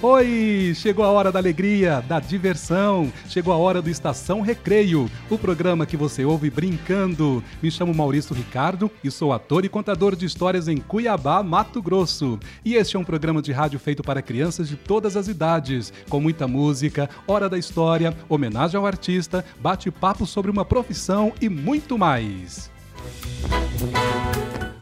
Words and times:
Oi! 0.00 0.74
Chegou 0.76 1.04
a 1.04 1.10
hora 1.10 1.32
da 1.32 1.40
alegria, 1.40 2.00
da 2.06 2.20
diversão. 2.20 3.12
Chegou 3.28 3.52
a 3.52 3.56
hora 3.56 3.82
do 3.82 3.90
Estação 3.90 4.40
Recreio, 4.40 5.10
o 5.28 5.36
programa 5.36 5.84
que 5.86 5.96
você 5.96 6.24
ouve 6.24 6.48
brincando. 6.50 7.42
Me 7.60 7.68
chamo 7.68 7.92
Maurício 7.92 8.32
Ricardo 8.32 8.88
e 9.02 9.10
sou 9.10 9.32
ator 9.32 9.64
e 9.64 9.68
contador 9.68 10.14
de 10.14 10.24
histórias 10.24 10.68
em 10.68 10.76
Cuiabá, 10.76 11.42
Mato 11.42 11.82
Grosso. 11.82 12.38
E 12.64 12.76
este 12.76 12.94
é 12.94 12.98
um 12.98 13.04
programa 13.04 13.42
de 13.42 13.50
rádio 13.50 13.80
feito 13.80 14.00
para 14.04 14.22
crianças 14.22 14.68
de 14.68 14.76
todas 14.76 15.16
as 15.16 15.26
idades, 15.26 15.92
com 16.08 16.20
muita 16.20 16.46
música, 16.46 17.10
hora 17.26 17.48
da 17.48 17.58
história, 17.58 18.16
homenagem 18.28 18.78
ao 18.78 18.86
artista, 18.86 19.44
bate-papo 19.60 20.24
sobre 20.26 20.48
uma 20.48 20.64
profissão 20.64 21.32
e 21.40 21.48
muito 21.48 21.98
mais. 21.98 22.70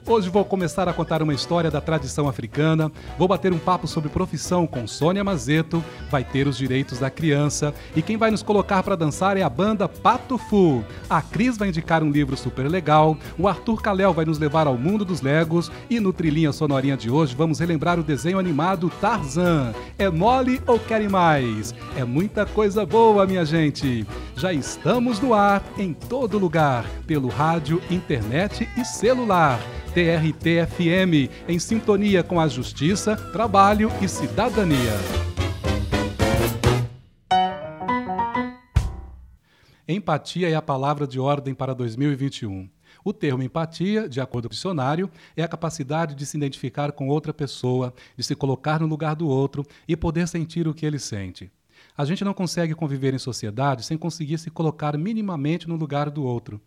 Hoje 0.08 0.30
vou 0.30 0.44
começar 0.44 0.88
a 0.88 0.92
contar 0.92 1.20
uma 1.20 1.34
história 1.34 1.68
da 1.68 1.80
tradição 1.80 2.28
africana, 2.28 2.92
vou 3.18 3.26
bater 3.26 3.52
um 3.52 3.58
papo 3.58 3.88
sobre 3.88 4.08
profissão 4.08 4.64
com 4.64 4.86
Sônia 4.86 5.24
Mazeto, 5.24 5.82
vai 6.08 6.22
ter 6.22 6.46
os 6.46 6.56
direitos 6.56 7.00
da 7.00 7.10
criança 7.10 7.74
e 7.94 8.00
quem 8.00 8.16
vai 8.16 8.30
nos 8.30 8.40
colocar 8.40 8.84
para 8.84 8.94
dançar 8.94 9.36
é 9.36 9.42
a 9.42 9.50
banda 9.50 9.88
Pato 9.88 10.38
Fu. 10.38 10.84
A 11.10 11.20
Cris 11.20 11.58
vai 11.58 11.70
indicar 11.70 12.04
um 12.04 12.10
livro 12.10 12.36
super 12.36 12.70
legal, 12.70 13.16
o 13.36 13.48
Arthur 13.48 13.82
Calel 13.82 14.14
vai 14.14 14.24
nos 14.24 14.38
levar 14.38 14.68
ao 14.68 14.78
mundo 14.78 15.04
dos 15.04 15.22
Legos 15.22 15.72
e 15.90 15.98
no 15.98 16.12
Trilhinha 16.12 16.52
Sonorinha 16.52 16.96
de 16.96 17.10
hoje 17.10 17.34
vamos 17.34 17.58
relembrar 17.58 17.98
o 17.98 18.04
desenho 18.04 18.38
animado 18.38 18.88
Tarzan. 19.00 19.74
É 19.98 20.08
mole 20.08 20.62
ou 20.68 20.78
querem 20.78 21.08
mais? 21.08 21.74
É 21.96 22.04
muita 22.04 22.46
coisa 22.46 22.86
boa, 22.86 23.26
minha 23.26 23.44
gente. 23.44 24.06
Já 24.36 24.52
estamos 24.52 25.18
no 25.18 25.34
ar 25.34 25.64
em 25.76 25.92
todo 25.92 26.38
lugar, 26.38 26.84
pelo 27.08 27.26
rádio, 27.26 27.82
internet 27.90 28.68
e 28.76 28.84
celular. 28.84 29.58
TRT-FM, 29.96 31.30
em 31.48 31.58
sintonia 31.58 32.22
com 32.22 32.38
a 32.38 32.46
justiça, 32.46 33.16
trabalho 33.32 33.90
e 34.02 34.06
cidadania. 34.06 34.92
Empatia 39.88 40.50
é 40.50 40.54
a 40.54 40.60
palavra 40.60 41.06
de 41.06 41.18
ordem 41.18 41.54
para 41.54 41.74
2021. 41.74 42.68
O 43.02 43.10
termo 43.10 43.42
empatia, 43.42 44.06
de 44.06 44.20
acordo 44.20 44.50
com 44.50 44.52
o 44.52 44.54
dicionário, 44.54 45.10
é 45.34 45.42
a 45.42 45.48
capacidade 45.48 46.14
de 46.14 46.26
se 46.26 46.36
identificar 46.36 46.92
com 46.92 47.08
outra 47.08 47.32
pessoa, 47.32 47.94
de 48.14 48.22
se 48.22 48.34
colocar 48.34 48.78
no 48.78 48.86
lugar 48.86 49.16
do 49.16 49.26
outro 49.26 49.64
e 49.88 49.96
poder 49.96 50.28
sentir 50.28 50.68
o 50.68 50.74
que 50.74 50.84
ele 50.84 50.98
sente. 50.98 51.50
A 51.96 52.04
gente 52.04 52.22
não 52.22 52.34
consegue 52.34 52.74
conviver 52.74 53.14
em 53.14 53.18
sociedade 53.18 53.82
sem 53.82 53.96
conseguir 53.96 54.36
se 54.36 54.50
colocar 54.50 54.98
minimamente 54.98 55.66
no 55.66 55.74
lugar 55.74 56.10
do 56.10 56.22
outro. 56.22 56.60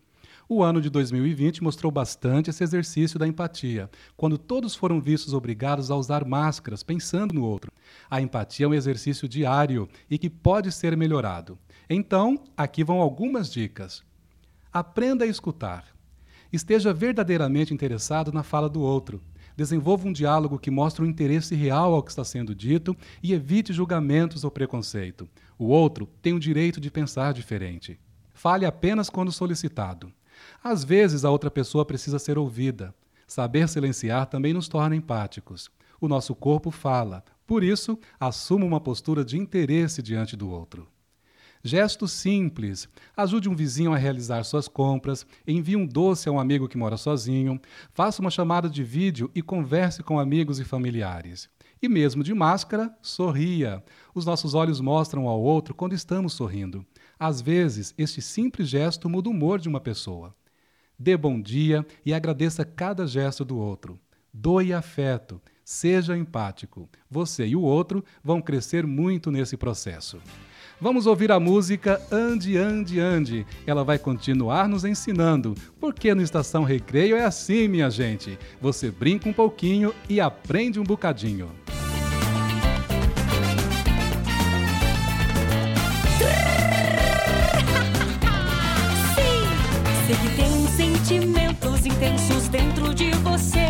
O 0.52 0.64
ano 0.64 0.80
de 0.80 0.90
2020 0.90 1.62
mostrou 1.62 1.92
bastante 1.92 2.50
esse 2.50 2.64
exercício 2.64 3.20
da 3.20 3.28
empatia, 3.28 3.88
quando 4.16 4.36
todos 4.36 4.74
foram 4.74 5.00
vistos 5.00 5.32
obrigados 5.32 5.92
a 5.92 5.96
usar 5.96 6.24
máscaras 6.24 6.82
pensando 6.82 7.32
no 7.32 7.44
outro. 7.44 7.70
A 8.10 8.20
empatia 8.20 8.66
é 8.66 8.68
um 8.68 8.74
exercício 8.74 9.28
diário 9.28 9.88
e 10.10 10.18
que 10.18 10.28
pode 10.28 10.72
ser 10.72 10.96
melhorado. 10.96 11.56
Então, 11.88 12.42
aqui 12.56 12.82
vão 12.82 13.00
algumas 13.00 13.48
dicas. 13.48 14.02
Aprenda 14.72 15.24
a 15.24 15.28
escutar. 15.28 15.84
Esteja 16.52 16.92
verdadeiramente 16.92 17.72
interessado 17.72 18.32
na 18.32 18.42
fala 18.42 18.68
do 18.68 18.80
outro. 18.80 19.22
Desenvolva 19.56 20.08
um 20.08 20.12
diálogo 20.12 20.58
que 20.58 20.68
mostre 20.68 21.04
um 21.04 21.08
interesse 21.08 21.54
real 21.54 21.94
ao 21.94 22.02
que 22.02 22.10
está 22.10 22.24
sendo 22.24 22.56
dito 22.56 22.96
e 23.22 23.32
evite 23.32 23.72
julgamentos 23.72 24.42
ou 24.42 24.50
preconceito. 24.50 25.28
O 25.56 25.66
outro 25.66 26.08
tem 26.20 26.32
o 26.32 26.40
direito 26.40 26.80
de 26.80 26.90
pensar 26.90 27.32
diferente. 27.32 28.00
Fale 28.34 28.66
apenas 28.66 29.08
quando 29.08 29.30
solicitado. 29.30 30.12
Às 30.62 30.84
vezes, 30.84 31.24
a 31.24 31.30
outra 31.30 31.50
pessoa 31.50 31.84
precisa 31.84 32.18
ser 32.18 32.38
ouvida. 32.38 32.94
Saber 33.26 33.68
silenciar 33.68 34.26
também 34.26 34.52
nos 34.52 34.68
torna 34.68 34.96
empáticos. 34.96 35.70
O 36.00 36.08
nosso 36.08 36.34
corpo 36.34 36.70
fala, 36.70 37.22
por 37.46 37.62
isso, 37.62 37.98
assuma 38.18 38.64
uma 38.64 38.80
postura 38.80 39.24
de 39.24 39.36
interesse 39.36 40.00
diante 40.00 40.36
do 40.36 40.48
outro. 40.50 40.88
Gestos 41.62 42.12
simples. 42.12 42.88
Ajude 43.14 43.48
um 43.48 43.54
vizinho 43.54 43.92
a 43.92 43.96
realizar 43.96 44.42
suas 44.44 44.66
compras, 44.66 45.26
envie 45.46 45.76
um 45.76 45.84
doce 45.84 46.28
a 46.28 46.32
um 46.32 46.40
amigo 46.40 46.68
que 46.68 46.78
mora 46.78 46.96
sozinho, 46.96 47.60
faça 47.92 48.22
uma 48.22 48.30
chamada 48.30 48.68
de 48.68 48.82
vídeo 48.82 49.30
e 49.34 49.42
converse 49.42 50.02
com 50.02 50.18
amigos 50.18 50.58
e 50.58 50.64
familiares. 50.64 51.50
E 51.82 51.88
mesmo 51.88 52.22
de 52.22 52.32
máscara, 52.32 52.94
sorria. 53.02 53.82
Os 54.14 54.24
nossos 54.24 54.54
olhos 54.54 54.80
mostram 54.80 55.28
ao 55.28 55.40
outro 55.40 55.74
quando 55.74 55.94
estamos 55.94 56.32
sorrindo. 56.32 56.84
Às 57.20 57.42
vezes, 57.42 57.92
este 57.98 58.22
simples 58.22 58.66
gesto 58.66 59.06
muda 59.06 59.28
o 59.28 59.32
humor 59.32 59.60
de 59.60 59.68
uma 59.68 59.78
pessoa. 59.78 60.34
Dê 60.98 61.18
bom 61.18 61.38
dia 61.38 61.86
e 62.04 62.14
agradeça 62.14 62.64
cada 62.64 63.06
gesto 63.06 63.44
do 63.44 63.58
outro. 63.58 64.00
Doe 64.32 64.72
afeto, 64.72 65.38
seja 65.62 66.16
empático. 66.16 66.88
Você 67.10 67.46
e 67.46 67.54
o 67.54 67.60
outro 67.60 68.02
vão 68.24 68.40
crescer 68.40 68.86
muito 68.86 69.30
nesse 69.30 69.54
processo. 69.54 70.18
Vamos 70.80 71.04
ouvir 71.04 71.30
a 71.30 71.38
música 71.38 72.00
Ande, 72.10 72.56
Ande, 72.56 72.98
Ande. 72.98 73.46
Ela 73.66 73.84
vai 73.84 73.98
continuar 73.98 74.66
nos 74.66 74.86
ensinando, 74.86 75.54
porque 75.78 76.14
no 76.14 76.22
Estação 76.22 76.64
Recreio 76.64 77.16
é 77.16 77.24
assim, 77.26 77.68
minha 77.68 77.90
gente. 77.90 78.38
Você 78.62 78.90
brinca 78.90 79.28
um 79.28 79.32
pouquinho 79.34 79.94
e 80.08 80.22
aprende 80.22 80.80
um 80.80 80.84
bocadinho. 80.84 81.50
Sei 90.10 90.18
que 90.18 90.34
tem 90.34 90.66
sentimentos 90.66 91.86
intensos 91.86 92.48
dentro 92.48 92.92
de 92.92 93.12
você. 93.18 93.60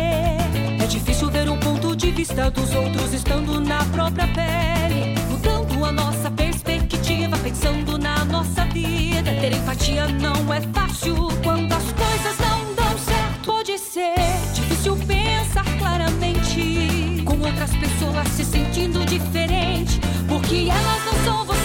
É 0.81 0.87
difícil 0.89 1.29
ver 1.29 1.47
o 1.47 1.55
ponto 1.57 1.95
de 1.95 2.09
vista 2.09 2.49
dos 2.49 2.73
outros 2.73 3.13
estando 3.13 3.61
na 3.61 3.85
própria 3.85 4.27
pele. 4.29 5.19
Mudando 5.29 5.85
a 5.85 5.91
nossa 5.91 6.31
perspectiva, 6.31 7.37
pensando 7.37 7.95
na 7.99 8.25
nossa 8.25 8.65
vida. 8.65 9.31
Ter 9.39 9.53
empatia 9.53 10.07
não 10.07 10.51
é 10.51 10.61
fácil 10.61 11.27
quando 11.43 11.71
as 11.73 11.91
coisas 11.91 12.39
não 12.39 12.73
dão 12.73 12.97
certo. 12.97 13.45
Pode 13.45 13.77
ser 13.77 14.15
difícil 14.55 14.95
pensar 14.95 15.65
claramente 15.77 17.23
com 17.23 17.37
outras 17.39 17.69
pessoas 17.75 18.27
se 18.29 18.43
sentindo 18.43 19.05
diferente. 19.05 20.01
Porque 20.27 20.69
elas 20.71 21.05
não 21.05 21.23
são. 21.23 21.45
Você 21.45 21.60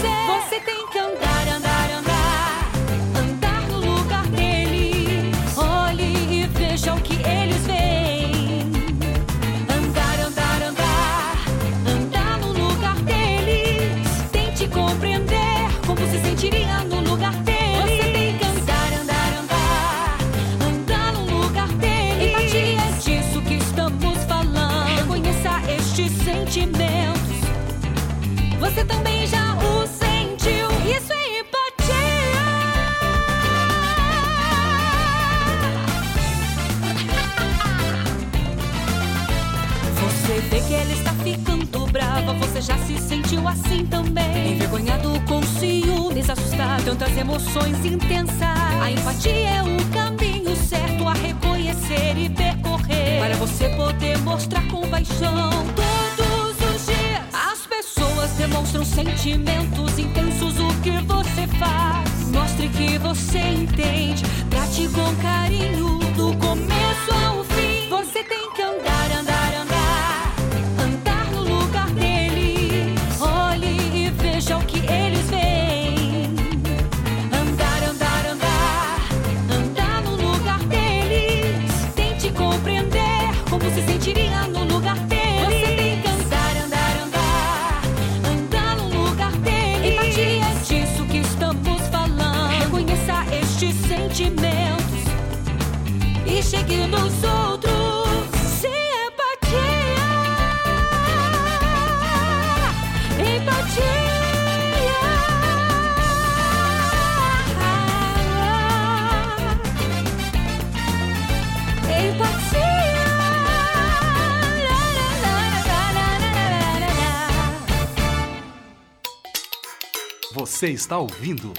Você 120.33 120.69
está 120.69 120.99
ouvindo? 120.99 121.53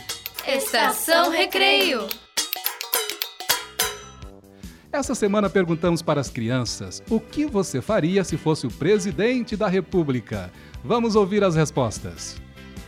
Estação 0.45 1.29
Recreio. 1.29 2.07
Essa 4.91 5.15
semana 5.15 5.49
perguntamos 5.49 6.01
para 6.01 6.19
as 6.19 6.29
crianças 6.29 7.01
o 7.09 7.19
que 7.19 7.45
você 7.45 7.81
faria 7.81 8.23
se 8.23 8.37
fosse 8.37 8.67
o 8.67 8.71
presidente 8.71 9.55
da 9.55 9.67
República. 9.67 10.51
Vamos 10.83 11.15
ouvir 11.15 11.43
as 11.43 11.55
respostas. 11.55 12.35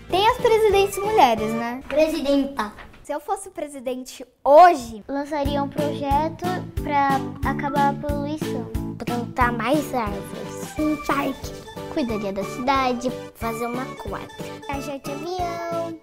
Tem 0.09 0.27
as 0.27 0.37
presidentes 0.37 0.97
mulheres, 0.97 1.51
né? 1.53 1.81
Presidenta. 1.87 2.73
Se 3.03 3.13
eu 3.13 3.19
fosse 3.19 3.49
presidente 3.49 4.25
hoje, 4.43 5.03
Lançaria 5.07 5.63
um 5.63 5.69
projeto 5.69 6.45
para 6.83 7.19
acabar 7.49 7.89
a 7.89 7.93
poluição. 7.93 8.65
Plantar 9.05 9.51
mais 9.53 9.93
árvores. 9.93 10.77
Um 10.77 10.95
parque. 11.05 11.58
Cuidaria 11.99 12.31
da 12.31 12.45
cidade. 12.45 13.11
Fazer 13.35 13.65
uma 13.65 13.83
quadra. 13.95 14.29
Viajar 14.69 14.99
de 14.99 15.11
avião. 15.11 15.99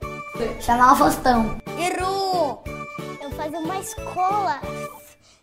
chamar 0.60 0.92
o 0.92 0.96
Faustão. 0.96 1.58
Errou! 1.78 2.62
Eu 3.22 3.30
fazer 3.30 3.56
uma 3.56 3.78
escola. 3.78 4.60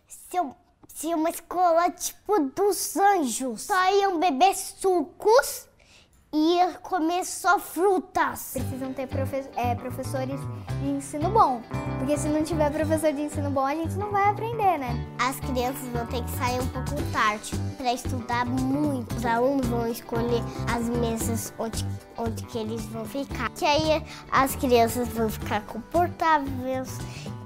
Se 0.06 0.36
eu, 0.36 0.54
se 0.86 1.12
uma 1.12 1.28
escola 1.30 1.90
tipo 1.90 2.38
dos 2.54 2.96
anjos. 2.96 3.62
Só 3.62 3.94
iam 3.96 4.20
beber 4.20 4.54
sucos 4.54 5.66
e 6.36 6.58
comer 6.82 7.24
só 7.24 7.60
frutas. 7.60 8.50
Precisam 8.54 8.92
ter 8.92 9.06
profe- 9.06 9.48
é, 9.54 9.76
professores 9.76 10.40
de 10.82 10.88
ensino 10.90 11.30
bom. 11.30 11.62
Porque 11.98 12.18
se 12.18 12.28
não 12.28 12.42
tiver 12.42 12.70
professor 12.72 13.12
de 13.12 13.22
ensino 13.22 13.50
bom, 13.50 13.64
a 13.64 13.74
gente 13.74 13.94
não 13.94 14.10
vai 14.10 14.28
aprender, 14.30 14.78
né? 14.78 15.06
As 15.20 15.38
crianças 15.38 15.86
vão 15.92 16.04
ter 16.06 16.24
que 16.24 16.30
sair 16.32 16.60
um 16.60 16.66
pouco 16.66 16.90
tarde 17.12 17.52
para 17.76 17.92
estudar 17.92 18.44
muito. 18.46 19.14
Os 19.14 19.24
alunos 19.24 19.66
vão 19.68 19.86
escolher 19.86 20.42
as 20.74 20.88
mesas 20.88 21.54
onde, 21.56 21.86
onde 22.18 22.42
que 22.46 22.58
eles 22.58 22.84
vão 22.86 23.04
ficar. 23.04 23.48
Que 23.50 23.64
aí 23.64 24.04
as 24.32 24.56
crianças 24.56 25.06
vão 25.08 25.28
ficar 25.30 25.60
confortáveis, 25.66 26.98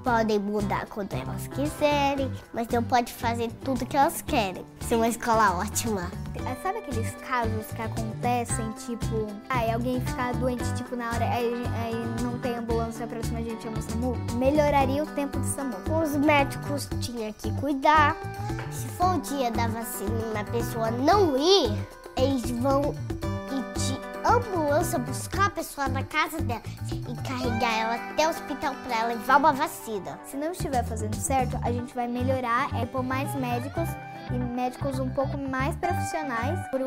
podem 0.09 0.39
mudar 0.39 0.87
quando 0.87 1.13
elas 1.13 1.47
quiserem, 1.49 2.31
mas 2.51 2.67
não 2.69 2.83
pode 2.83 3.13
fazer 3.13 3.51
tudo 3.63 3.85
que 3.85 3.95
elas 3.95 4.23
querem. 4.23 4.65
Ser 4.79 4.95
uma 4.95 5.07
escola 5.07 5.59
ótima. 5.59 6.09
É, 6.33 6.55
Sabe 6.63 6.79
aqueles 6.79 7.11
casos 7.27 7.67
que 7.67 7.79
acontecem, 7.79 8.71
tipo, 8.71 9.27
aí 9.47 9.69
alguém 9.69 10.01
ficar 10.01 10.33
doente, 10.33 10.63
tipo, 10.73 10.95
na 10.95 11.11
hora, 11.11 11.25
aí, 11.25 11.53
aí 11.83 12.23
não 12.23 12.39
tem 12.39 12.55
ambulância 12.55 13.05
pra 13.05 13.21
cima, 13.21 13.37
a 13.37 13.43
gente 13.43 13.61
chama 13.61 13.77
o 13.77 13.81
SAMU? 13.83 14.17
Melhoraria 14.33 15.03
o 15.03 15.05
tempo 15.05 15.37
do 15.37 15.45
SAMU. 15.45 15.75
Os 16.03 16.15
médicos 16.15 16.89
tinham 17.01 17.31
que 17.31 17.51
cuidar. 17.61 18.17
Se 18.71 18.87
for 18.87 19.15
o 19.15 19.21
dia 19.21 19.51
da 19.51 19.67
vacina 19.67 20.11
e 20.33 20.37
a 20.39 20.43
pessoa 20.43 20.89
não 20.89 21.37
ir, 21.37 21.71
eles 22.17 22.49
vão 22.49 22.95
ir 23.51 23.79
ambulância 24.25 24.99
buscar 24.99 25.47
a 25.47 25.49
pessoa 25.49 25.87
na 25.87 26.03
casa 26.03 26.41
dela 26.41 26.61
e 26.91 27.27
carregar 27.27 27.73
ela 27.73 27.95
até 27.95 28.27
o 28.27 28.29
hospital 28.29 28.75
para 28.87 29.07
levar 29.07 29.37
uma 29.37 29.53
vacina. 29.53 30.19
Se 30.25 30.37
não 30.37 30.51
estiver 30.51 30.83
fazendo 30.83 31.15
certo, 31.15 31.57
a 31.63 31.71
gente 31.71 31.93
vai 31.93 32.07
melhorar, 32.07 32.73
é 32.75 32.85
pôr 32.85 33.03
mais 33.03 33.33
médicos 33.35 33.89
e 34.31 34.37
médicos 34.37 34.99
um 34.99 35.09
pouco 35.09 35.37
mais 35.37 35.75
profissionais 35.75 36.59
pro, 36.69 36.85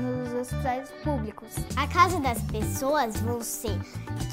nos 0.00 0.32
hospitais 0.34 0.88
públicos. 1.02 1.48
A 1.76 1.86
casa 1.88 2.20
das 2.20 2.40
pessoas 2.42 3.16
vão 3.20 3.40
ser 3.40 3.78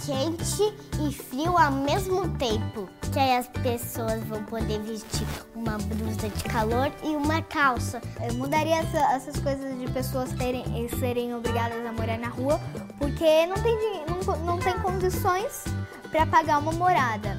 quente 0.06 0.64
e 1.08 1.14
frio 1.14 1.58
ao 1.58 1.72
mesmo 1.72 2.28
tempo. 2.38 2.90
Que 3.12 3.20
aí 3.20 3.38
as 3.38 3.48
pessoas 3.48 4.24
vão 4.24 4.44
poder 4.46 4.80
vestir 4.82 5.28
uma 5.54 5.78
blusa 5.78 6.30
de 6.30 6.44
calor 6.46 6.92
e 7.04 7.10
uma 7.16 7.42
calça. 7.42 8.02
Eu 8.26 8.34
mudaria 8.36 8.78
essa- 8.78 9.14
essas 9.14 9.38
coisas 9.42 9.78
de 9.80 9.90
pessoas 9.92 10.32
terem 10.34 10.64
serem 11.00 11.36
obrigadas 11.36 11.86
a 11.86 11.92
morar 11.92 12.18
na 12.18 12.30
rua, 12.30 12.60
porque 12.98 13.46
não 13.48 13.56
tem, 13.56 13.78
não, 14.08 14.38
não 14.46 14.58
tem 14.60 14.74
condições 14.80 15.64
para 16.10 16.26
pagar 16.26 16.60
uma 16.60 16.72
morada. 16.72 17.38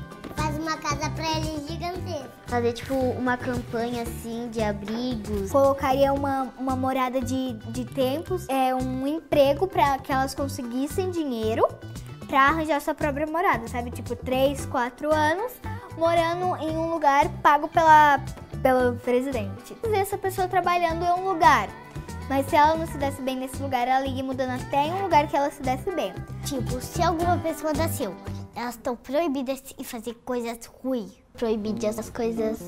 Uma 0.62 0.76
casa 0.76 1.10
para 1.10 1.28
eles 1.38 1.66
gigantesca. 1.66 2.30
Fazer 2.46 2.72
tipo 2.72 2.94
uma 2.94 3.36
campanha 3.36 4.04
assim 4.04 4.48
de 4.48 4.62
abrigos. 4.62 5.50
Colocaria 5.50 6.12
uma, 6.12 6.54
uma 6.56 6.76
morada 6.76 7.20
de, 7.20 7.54
de 7.54 7.84
tempos, 7.84 8.48
é 8.48 8.72
um 8.72 9.04
emprego 9.04 9.66
para 9.66 9.98
que 9.98 10.12
elas 10.12 10.36
conseguissem 10.36 11.10
dinheiro 11.10 11.66
para 12.28 12.42
arranjar 12.42 12.80
sua 12.80 12.94
própria 12.94 13.26
morada, 13.26 13.66
sabe? 13.66 13.90
Tipo, 13.90 14.14
3, 14.14 14.66
4 14.66 15.12
anos 15.12 15.52
morando 15.98 16.56
em 16.62 16.76
um 16.76 16.92
lugar 16.92 17.28
pago 17.42 17.66
pela, 17.66 18.20
pelo 18.62 18.94
presidente. 18.98 19.76
E 19.82 19.96
essa 19.96 20.16
pessoa 20.16 20.46
trabalhando 20.46 21.04
em 21.04 21.10
um 21.10 21.28
lugar. 21.28 21.68
Mas 22.28 22.46
se 22.46 22.54
ela 22.54 22.76
não 22.76 22.86
se 22.86 22.96
desse 22.96 23.20
bem 23.20 23.36
nesse 23.36 23.60
lugar, 23.60 23.88
ela 23.88 24.06
ia 24.06 24.22
mudando 24.22 24.52
até 24.62 24.86
em 24.86 24.92
um 24.92 25.02
lugar 25.02 25.26
que 25.26 25.36
ela 25.36 25.50
se 25.50 25.60
desse 25.60 25.90
bem. 25.90 26.14
Tipo, 26.44 26.80
se 26.80 27.02
alguma 27.02 27.36
pessoa 27.36 27.72
nasceu, 27.72 28.14
elas 28.54 28.74
estão 28.74 28.96
proibidas 28.96 29.62
de 29.62 29.84
fazer 29.84 30.14
coisas 30.24 30.66
ruins. 30.82 31.12
Proibidas 31.34 31.98
as 31.98 32.10
coisas 32.10 32.60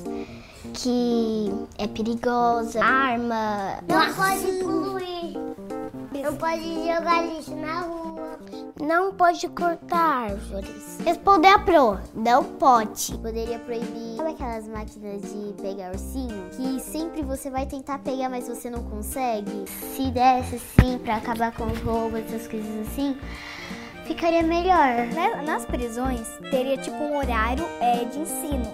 que 0.73 1.51
é 1.77 1.87
perigosa, 1.87 2.83
arma. 2.83 3.79
Não 3.87 4.13
pode 4.13 4.63
poluir. 4.63 5.37
Não 6.23 6.35
pode 6.35 6.63
jogar 6.63 7.21
lixo 7.27 7.55
na 7.55 7.81
rua. 7.81 8.39
Não 8.81 9.13
pode 9.13 9.47
cortar 9.49 10.31
árvores. 10.31 10.97
Responder 11.03 11.49
a 11.49 11.59
pro, 11.59 11.99
não 12.15 12.43
pode. 12.43 13.17
Poderia 13.19 13.59
proibir 13.59 14.15
sabe 14.25 14.31
aquelas 14.31 14.67
máquinas 14.67 15.21
de 15.21 15.53
pegar 15.61 15.91
ursinho 15.91 16.49
que 16.51 16.79
sempre 16.79 17.21
você 17.21 17.49
vai 17.49 17.65
tentar 17.65 17.99
pegar, 17.99 18.29
mas 18.29 18.47
você 18.47 18.69
não 18.69 18.83
consegue. 18.83 19.65
Se 19.67 20.09
desse 20.09 20.55
assim 20.55 20.97
pra 20.97 21.17
acabar 21.17 21.51
com 21.51 21.65
os 21.65 21.79
roubos, 21.81 22.19
essas 22.21 22.47
coisas 22.47 22.87
assim, 22.87 23.15
ficaria 24.05 24.43
melhor. 24.43 25.07
Né, 25.13 25.41
Nas 25.45 25.65
prisões, 25.65 26.27
teria 26.49 26.77
tipo 26.77 26.95
um 26.95 27.17
horário 27.17 27.65
é, 27.81 28.05
de 28.05 28.19
ensino. 28.19 28.73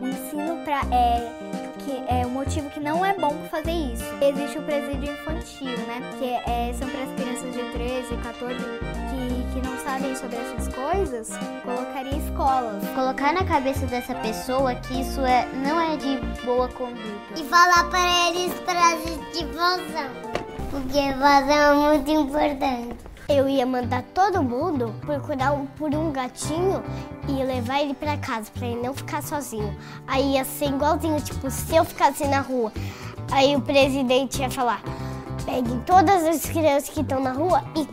Um 0.00 0.08
ensino 0.08 0.56
para 0.64 0.80
é, 0.94 1.32
que 1.78 2.02
é 2.08 2.26
um 2.26 2.30
motivo 2.30 2.68
que 2.70 2.80
não 2.80 3.04
é 3.04 3.14
bom 3.14 3.34
fazer 3.50 3.72
isso. 3.72 4.04
Existe 4.20 4.58
o 4.58 4.62
presídio 4.62 5.12
infantil, 5.12 5.76
né? 5.86 6.00
Que 6.18 6.50
é, 6.50 6.72
são 6.74 6.88
para 6.88 7.02
as 7.02 7.12
crianças 7.12 7.52
de 7.52 7.72
13, 7.72 8.16
14 8.16 8.56
que, 8.56 9.52
que 9.52 9.66
não 9.66 9.78
sabem 9.78 10.14
sobre 10.16 10.36
essas 10.36 10.74
coisas. 10.74 11.30
Colocaria 11.62 12.16
escolas. 12.16 12.82
Colocar 12.94 13.32
na 13.32 13.44
cabeça 13.44 13.86
dessa 13.86 14.14
pessoa 14.16 14.74
que 14.74 15.00
isso 15.00 15.20
é, 15.24 15.46
não 15.64 15.80
é 15.80 15.96
de 15.96 16.16
boa 16.44 16.68
conduta. 16.68 17.40
E 17.40 17.44
falar 17.44 17.88
para 17.90 18.30
eles 18.30 18.52
frases 18.60 19.18
de 19.32 19.44
vozão. 19.46 20.10
Porque 20.70 21.12
vozão 21.12 21.92
é 21.92 21.96
muito 21.96 22.10
importante. 22.10 23.11
Eu 23.28 23.48
ia 23.48 23.64
mandar 23.64 24.02
todo 24.14 24.42
mundo 24.42 24.92
procurar 25.00 25.52
um- 25.52 25.66
por 25.66 25.94
um 25.94 26.10
gatinho 26.10 26.82
e 27.28 27.32
levar 27.44 27.80
ele 27.80 27.94
pra 27.94 28.16
casa, 28.16 28.50
pra 28.52 28.66
ele 28.66 28.82
não 28.86 28.92
ficar 28.94 29.22
sozinho. 29.22 29.74
Aí 30.06 30.34
ia 30.34 30.44
ser 30.44 30.66
igualzinho, 30.66 31.20
tipo, 31.20 31.50
se 31.50 31.74
eu 31.74 31.84
ficasse 31.84 32.26
na 32.26 32.40
rua, 32.40 32.72
aí 33.30 33.54
o 33.56 33.60
presidente 33.60 34.40
ia 34.42 34.50
falar: 34.50 34.82
peguem 35.44 35.78
todas 35.86 36.22
as 36.24 36.44
crianças 36.44 36.88
que 36.90 37.00
estão 37.00 37.20
na 37.20 37.32
rua 37.32 37.62
e, 37.76 37.88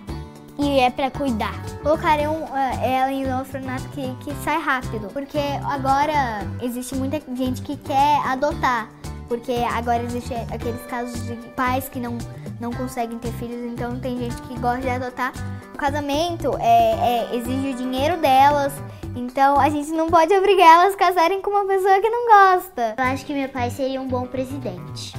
e 0.63 0.79
é 0.79 0.89
pra 0.89 1.09
cuidar. 1.12 1.53
Colocariam 1.83 2.36
é, 2.57 2.95
ela 2.98 3.12
em 3.12 3.25
um 3.27 3.38
orfanato 3.39 3.88
que, 3.89 4.13
que 4.21 4.33
sai 4.43 4.59
rápido. 4.59 5.07
Porque 5.13 5.39
agora 5.63 6.41
existe 6.62 6.95
muita 6.95 7.21
gente 7.36 7.62
que 7.62 7.77
quer 7.77 8.19
adotar. 8.25 8.89
Porque 9.29 9.53
agora 9.53 10.01
existe 10.01 10.33
aqueles 10.33 10.81
casos 10.88 11.24
de 11.27 11.36
pais 11.55 11.88
que 11.88 12.00
não, 12.00 12.17
não 12.59 12.74
conseguem 12.74 13.19
ter 13.19 13.31
filhos, 13.33 13.71
então 13.71 14.00
tem 14.00 14.17
gente 14.17 14.41
que 14.41 14.59
gosta 14.59 14.81
de 14.81 14.89
adotar. 14.89 15.31
O 15.74 15.77
casamento 15.77 16.57
é, 16.59 17.29
é, 17.29 17.36
exige 17.36 17.69
o 17.69 17.75
dinheiro 17.75 18.17
delas, 18.17 18.74
então 19.15 19.59
a 19.59 19.69
gente 19.69 19.91
não 19.91 20.09
pode 20.09 20.33
obrigar 20.33 20.81
elas 20.81 20.95
a 20.95 20.98
casarem 20.98 21.41
com 21.43 21.51
uma 21.51 21.65
pessoa 21.65 22.01
que 22.01 22.09
não 22.09 22.55
gosta. 22.55 22.95
Eu 22.98 23.03
acho 23.03 23.24
que 23.24 23.33
meu 23.33 23.48
pai 23.48 23.69
seria 23.69 24.01
um 24.01 24.07
bom 24.07 24.25
presidente. 24.25 25.13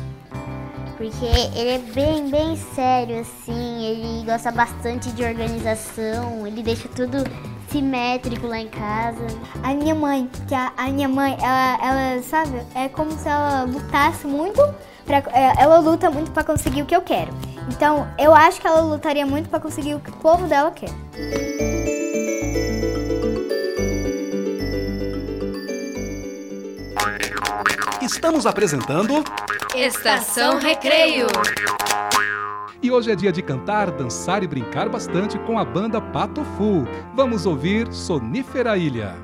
Porque 0.96 1.24
ele 1.56 1.70
é 1.70 1.78
bem, 1.78 2.28
bem 2.28 2.56
sério, 2.56 3.20
assim, 3.20 3.84
ele 3.84 4.26
gosta 4.26 4.50
bastante 4.50 5.10
de 5.12 5.22
organização, 5.22 6.46
ele 6.46 6.62
deixa 6.62 6.88
tudo 6.88 7.18
simétrico 7.70 8.46
lá 8.46 8.58
em 8.58 8.68
casa. 8.68 9.26
A 9.62 9.72
minha 9.74 9.94
mãe, 9.94 10.28
que 10.46 10.54
a, 10.54 10.72
a 10.76 10.88
minha 10.88 11.08
mãe, 11.08 11.36
ela, 11.40 11.78
ela, 11.82 12.22
sabe, 12.22 12.60
é 12.74 12.88
como 12.88 13.12
se 13.12 13.28
ela 13.28 13.62
lutasse 13.62 14.26
muito, 14.26 14.62
pra, 15.06 15.18
é, 15.32 15.62
ela 15.62 15.78
luta 15.78 16.10
muito 16.10 16.30
pra 16.30 16.44
conseguir 16.44 16.82
o 16.82 16.86
que 16.86 16.94
eu 16.94 17.02
quero. 17.02 17.32
Então, 17.68 18.08
eu 18.18 18.34
acho 18.34 18.60
que 18.60 18.66
ela 18.66 18.80
lutaria 18.80 19.24
muito 19.24 19.48
pra 19.48 19.60
conseguir 19.60 19.94
o 19.94 20.00
que 20.00 20.10
o 20.10 20.14
povo 20.14 20.46
dela 20.46 20.70
quer. 20.70 20.90
Estamos 28.02 28.46
apresentando 28.46 29.22
Estação 29.74 30.58
Recreio. 30.58 31.26
E 32.82 32.90
hoje 32.90 33.10
é 33.10 33.14
dia 33.14 33.30
de 33.30 33.42
cantar, 33.42 33.90
dançar 33.90 34.42
e 34.42 34.46
brincar 34.46 34.88
bastante 34.88 35.38
com 35.40 35.58
a 35.58 35.64
banda 35.66 36.00
Pato 36.00 36.42
Fu. 36.56 36.87
Vamos 37.14 37.44
ouvir 37.44 37.92
Sonífera 37.92 38.75
Ilha. 38.78 39.14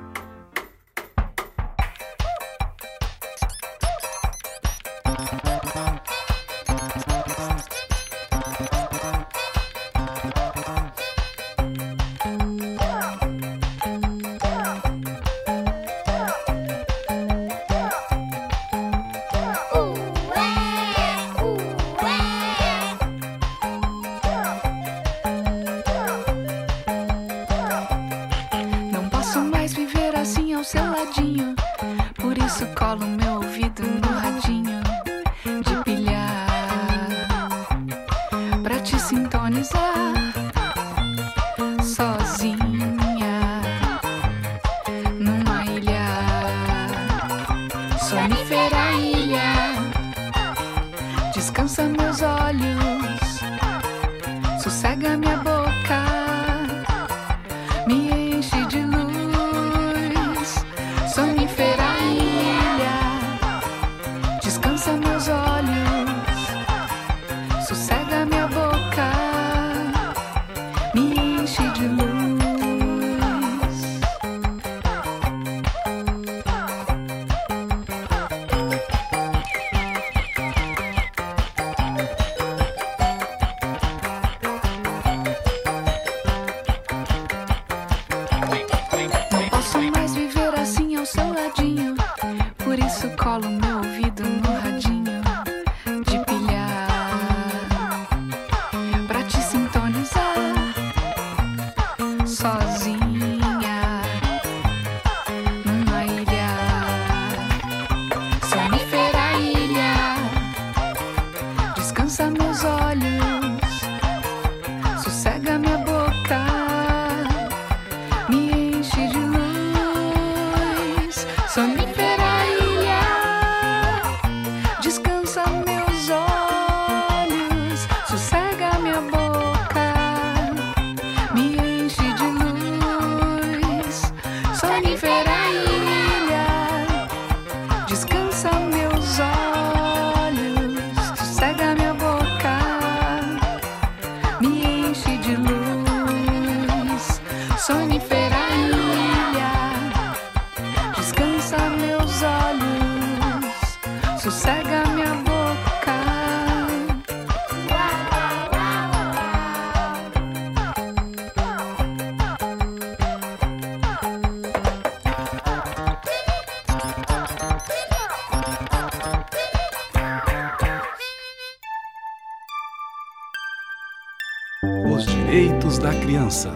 Criança. 176.01 176.55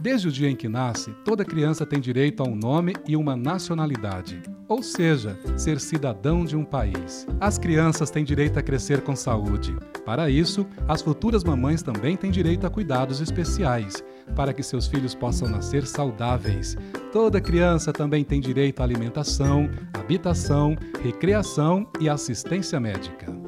Desde 0.00 0.28
o 0.28 0.30
dia 0.30 0.48
em 0.48 0.54
que 0.54 0.68
nasce, 0.68 1.10
toda 1.24 1.44
criança 1.44 1.84
tem 1.84 1.98
direito 1.98 2.44
a 2.44 2.46
um 2.46 2.54
nome 2.54 2.94
e 3.08 3.16
uma 3.16 3.34
nacionalidade, 3.34 4.40
ou 4.68 4.84
seja, 4.84 5.36
ser 5.56 5.80
cidadão 5.80 6.44
de 6.44 6.56
um 6.56 6.64
país. 6.64 7.26
As 7.40 7.58
crianças 7.58 8.08
têm 8.08 8.22
direito 8.22 8.56
a 8.56 8.62
crescer 8.62 9.00
com 9.00 9.16
saúde. 9.16 9.76
Para 10.04 10.30
isso, 10.30 10.64
as 10.86 11.02
futuras 11.02 11.42
mamães 11.42 11.82
também 11.82 12.16
têm 12.16 12.30
direito 12.30 12.66
a 12.66 12.70
cuidados 12.70 13.20
especiais, 13.20 14.04
para 14.36 14.52
que 14.52 14.62
seus 14.62 14.86
filhos 14.86 15.12
possam 15.14 15.48
nascer 15.48 15.86
saudáveis. 15.86 16.76
Toda 17.12 17.40
criança 17.40 17.92
também 17.92 18.22
tem 18.22 18.40
direito 18.40 18.80
à 18.80 18.84
alimentação, 18.84 19.68
habitação, 19.92 20.76
recreação 21.02 21.84
e 21.98 22.08
assistência 22.08 22.78
médica. 22.78 23.43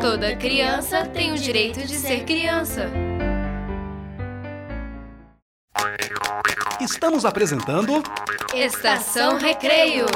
Toda 0.00 0.34
criança 0.34 1.04
tem 1.04 1.30
o 1.30 1.36
direito 1.36 1.86
de 1.86 1.94
ser 1.94 2.24
criança. 2.24 2.90
Estamos 6.80 7.26
apresentando 7.26 8.02
Estação 8.54 9.36
Recreio. 9.36 10.06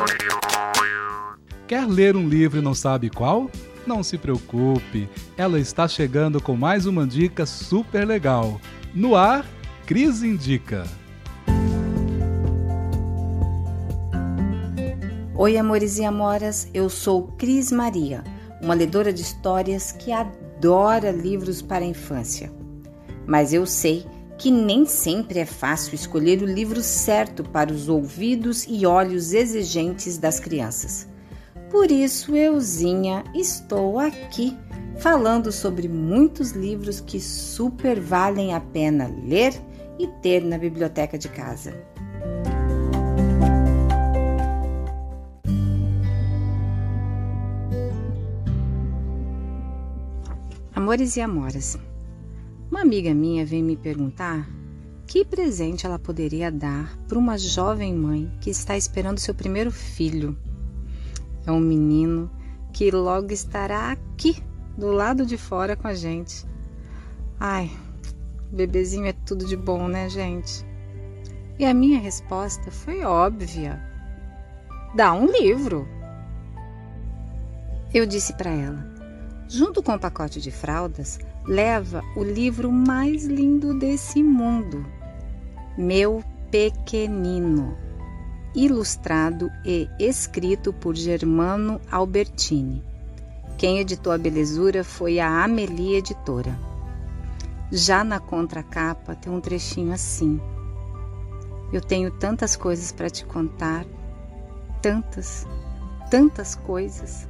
Quer 1.69 1.87
ler 1.87 2.17
um 2.17 2.27
livro 2.27 2.61
e 2.61 2.63
não 2.63 2.73
sabe 2.73 3.11
qual? 3.11 3.51
Não 3.87 4.03
se 4.03 4.17
preocupe, 4.17 5.07
ela 5.37 5.61
está 5.61 5.87
chegando 5.87 6.41
com 6.41 6.57
mais 6.57 6.87
uma 6.87 7.07
dica 7.07 7.45
super 7.45 8.07
legal. 8.07 8.59
No 8.95 9.15
ar, 9.15 9.45
Cris 9.85 10.23
Indica. 10.23 10.85
Oi, 15.35 15.59
amores 15.59 15.99
e 15.99 16.07
amoras, 16.07 16.71
eu 16.73 16.89
sou 16.89 17.25
Cris 17.37 17.71
Maria 17.71 18.25
uma 18.65 18.75
ledora 18.75 19.13
de 19.13 19.21
histórias 19.21 19.93
que 19.93 20.11
adora 20.11 21.11
livros 21.11 21.61
para 21.61 21.85
a 21.85 21.89
infância. 21.89 22.51
Mas 23.27 23.53
eu 23.53 23.67
sei 23.67 24.07
que 24.39 24.51
nem 24.51 24.87
sempre 24.87 25.39
é 25.39 25.45
fácil 25.45 25.95
escolher 25.95 26.43
o 26.43 26.47
livro 26.47 26.83
certo 26.83 27.45
para 27.45 27.73
os 27.73 27.89
ouvidos 27.89 28.65
e 28.67 28.85
olhos 28.87 29.33
exigentes 29.33 30.19
das 30.19 30.41
crianças. 30.41 31.07
Por 31.71 31.91
isso, 31.91 32.35
euzinha, 32.35 33.23
estou 33.35 33.99
aqui 33.99 34.57
falando 34.97 35.53
sobre 35.53 35.87
muitos 35.89 36.53
livros 36.53 37.01
que 37.01 37.21
super 37.21 38.01
valem 38.01 38.55
a 38.55 38.61
pena 38.61 39.13
ler 39.27 39.53
e 39.99 40.07
ter 40.23 40.43
na 40.43 40.57
biblioteca 40.57 41.19
de 41.19 41.29
casa. 41.29 41.75
Amores 50.85 51.17
e 51.17 51.23
amoras, 51.23 51.79
uma 52.71 52.83
amiga 52.83 53.15
minha 53.15 53.47
veio 53.47 53.65
me 53.65 53.75
perguntar 53.75 54.47
que 55.07 55.25
presente 55.25 55.87
ela 55.87 55.99
poderia 55.99 56.53
dar 56.53 56.95
para 57.09 57.19
uma 57.19 57.39
jovem 57.39 57.95
mãe 57.95 58.31
que 58.39 58.51
está 58.51 58.77
esperando 58.77 59.19
seu 59.19 59.35
primeiro 59.35 59.73
filho. 59.73 60.37
É 61.47 61.51
um 61.51 61.59
menino 61.59 62.31
que 62.71 62.91
logo 62.91 63.33
estará 63.33 63.93
aqui, 63.93 64.37
do 64.77 64.93
lado 64.93 65.25
de 65.25 65.39
fora 65.39 65.75
com 65.75 65.89
a 65.89 65.95
gente. 65.95 66.45
Ai, 67.41 67.71
bebezinho 68.53 69.07
é 69.07 69.15
tudo 69.15 69.47
de 69.47 69.57
bom, 69.57 69.89
né, 69.89 70.11
gente? 70.11 70.67
E 71.59 71.65
a 71.65 71.73
minha 71.73 71.99
resposta 71.99 72.71
foi 72.71 73.03
óbvia: 73.05 73.83
dá 74.95 75.15
um 75.15 75.33
livro. 75.33 75.89
Eu 77.95 78.05
disse 78.05 78.35
para 78.35 78.51
ela: 78.51 78.94
junto 79.49 79.83
com 79.83 79.93
o 79.95 79.99
pacote 79.99 80.41
de 80.41 80.51
fraldas, 80.51 81.19
leva 81.47 82.03
o 82.17 82.23
livro 82.23 82.73
mais 82.73 83.25
lindo 83.25 83.79
desse 83.79 84.23
mundo, 84.23 84.85
Meu 85.77 86.25
Pequenino, 86.51 87.77
ilustrado 88.55 89.51
e 89.65 89.89
escrito 89.99 90.73
por 90.73 90.95
Germano 90.95 91.81
Albertini. 91.91 92.83
Quem 93.59 93.79
editou 93.79 94.13
a 94.13 94.19
belezura 94.19 94.83
foi 94.83 95.21
a 95.21 95.45
Amelie 95.45 95.97
Editora. 95.97 96.59
Já 97.71 98.05
na 98.05 98.21
contracapa 98.21 99.15
tem 99.15 99.33
um 99.33 99.41
trechinho 99.41 99.93
assim. 99.93 100.41
Eu 101.73 101.81
tenho 101.81 102.11
tantas 102.11 102.57
coisas 102.57 102.93
para 102.93 103.11
te 103.11 103.25
contar, 103.25 103.85
tantas, 104.81 105.47
tantas 106.11 106.55
coisas. 106.55 107.29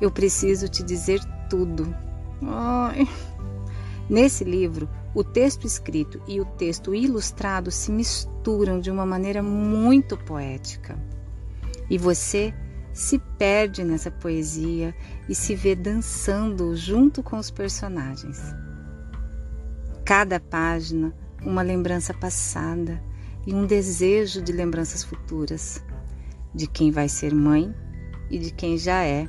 Eu 0.00 0.10
preciso 0.10 0.68
te 0.68 0.82
dizer 0.82 1.20
tudo. 1.48 1.94
Ai. 2.42 3.08
Nesse 4.08 4.42
livro, 4.42 4.88
o 5.14 5.22
texto 5.22 5.66
escrito 5.66 6.20
e 6.26 6.40
o 6.40 6.44
texto 6.44 6.94
ilustrado 6.94 7.70
se 7.70 7.90
misturam 7.90 8.80
de 8.80 8.90
uma 8.90 9.04
maneira 9.04 9.42
muito 9.42 10.16
poética. 10.16 10.98
E 11.90 11.98
você 11.98 12.54
se 12.92 13.18
perde 13.38 13.84
nessa 13.84 14.10
poesia 14.10 14.94
e 15.28 15.34
se 15.34 15.54
vê 15.54 15.74
dançando 15.74 16.74
junto 16.74 17.22
com 17.22 17.36
os 17.38 17.50
personagens. 17.50 18.40
Cada 20.04 20.40
página, 20.40 21.14
uma 21.42 21.62
lembrança 21.62 22.14
passada 22.14 23.02
e 23.46 23.54
um 23.54 23.66
desejo 23.66 24.42
de 24.42 24.52
lembranças 24.52 25.04
futuras, 25.04 25.84
de 26.54 26.66
quem 26.66 26.90
vai 26.90 27.08
ser 27.08 27.34
mãe 27.34 27.74
e 28.30 28.38
de 28.38 28.50
quem 28.50 28.76
já 28.76 29.04
é, 29.04 29.28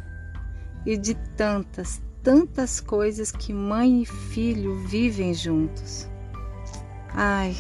e 0.86 0.98
de 0.98 1.16
tantas, 1.36 2.02
tantas 2.24 2.80
coisas 2.80 3.32
que 3.32 3.54
mãe 3.54 4.02
e 4.02 4.06
filho 4.06 4.76
vivem 4.88 5.34
juntos. 5.34 6.08
Ai, 7.14 7.56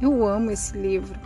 eu 0.00 0.26
amo 0.26 0.50
esse 0.50 0.76
livro. 0.76 1.18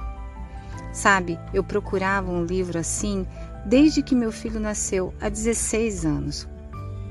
Sabe, 0.93 1.39
eu 1.55 1.65
procurava 1.65 2.31
um 2.31 2.45
livro 2.45 2.79
assim 2.79 3.27
desde 3.65 4.03
que 4.03 4.15
meu 4.15 4.31
filho 4.31 4.61
nasceu 4.61 5.15
há 5.21 5.29
16 5.29 6.05
anos, 6.05 6.49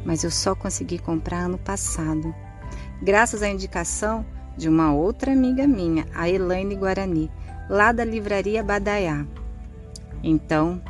mas 0.06 0.24
eu 0.24 0.30
só 0.30 0.54
consegui 0.54 1.00
comprar 1.00 1.46
ano 1.46 1.58
passado, 1.58 2.34
graças 3.02 3.42
à 3.42 3.50
indicação 3.50 4.26
de 4.58 4.68
uma 4.68 4.94
outra 4.94 5.32
amiga 5.32 5.66
minha, 5.66 6.06
a 6.14 6.30
Elaine 6.30 6.76
Guarani, 6.76 7.32
lá 7.70 7.92
da 7.92 8.04
livraria 8.04 8.64
Badaiá. 8.64 9.26
Então, 10.24 10.82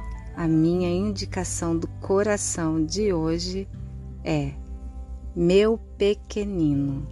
a 0.42 0.48
minha 0.48 0.90
indicação 0.90 1.78
do 1.78 1.88
coração 1.88 2.84
de 2.84 3.14
hoje 3.14 3.68
é 4.24 4.54
meu 5.36 5.78
pequenino. 6.00 7.08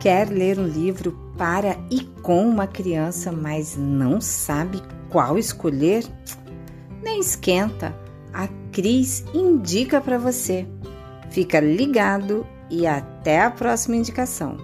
Quer 0.00 0.30
ler 0.30 0.58
um 0.58 0.66
livro 0.66 1.12
para 1.36 1.76
e 1.90 2.00
com 2.22 2.48
uma 2.48 2.66
criança, 2.66 3.30
mas 3.30 3.76
não 3.76 4.18
sabe 4.18 4.80
qual 5.10 5.36
escolher? 5.36 6.06
Nem 7.02 7.20
esquenta, 7.20 7.94
a 8.32 8.48
Cris 8.72 9.26
indica 9.34 10.00
para 10.00 10.16
você. 10.16 10.66
Fica 11.30 11.60
ligado 11.60 12.46
e 12.72 12.86
até 12.86 13.42
a 13.42 13.50
próxima 13.50 13.96
indicação. 13.96 14.56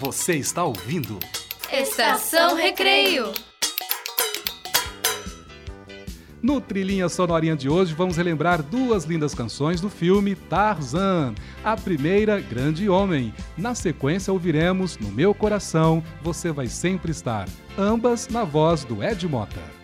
Você 0.00 0.36
está 0.36 0.64
ouvindo? 0.64 1.18
Estação 1.70 2.56
Recreio. 2.56 3.30
No 6.42 6.60
Trilhinha 6.60 7.08
Sonorinha 7.08 7.54
de 7.54 7.68
hoje, 7.68 7.94
vamos 7.94 8.16
relembrar 8.16 8.62
duas 8.62 9.04
lindas 9.04 9.32
canções 9.32 9.80
do 9.80 9.88
filme 9.88 10.34
Tarzan. 10.34 11.34
A 11.62 11.76
primeira, 11.76 12.40
Grande 12.40 12.88
Homem. 12.88 13.32
Na 13.56 13.76
sequência, 13.76 14.32
ouviremos 14.32 14.98
No 14.98 15.12
Meu 15.12 15.32
Coração, 15.34 16.02
Você 16.22 16.50
Vai 16.50 16.66
Sempre 16.66 17.12
Estar. 17.12 17.48
Ambas 17.78 18.28
na 18.28 18.42
voz 18.42 18.82
do 18.82 19.04
Ed 19.04 19.28
Mota. 19.28 19.81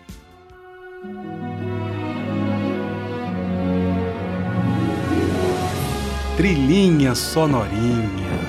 Trilhinha 6.39 7.13
Sonorinha. 7.15 8.39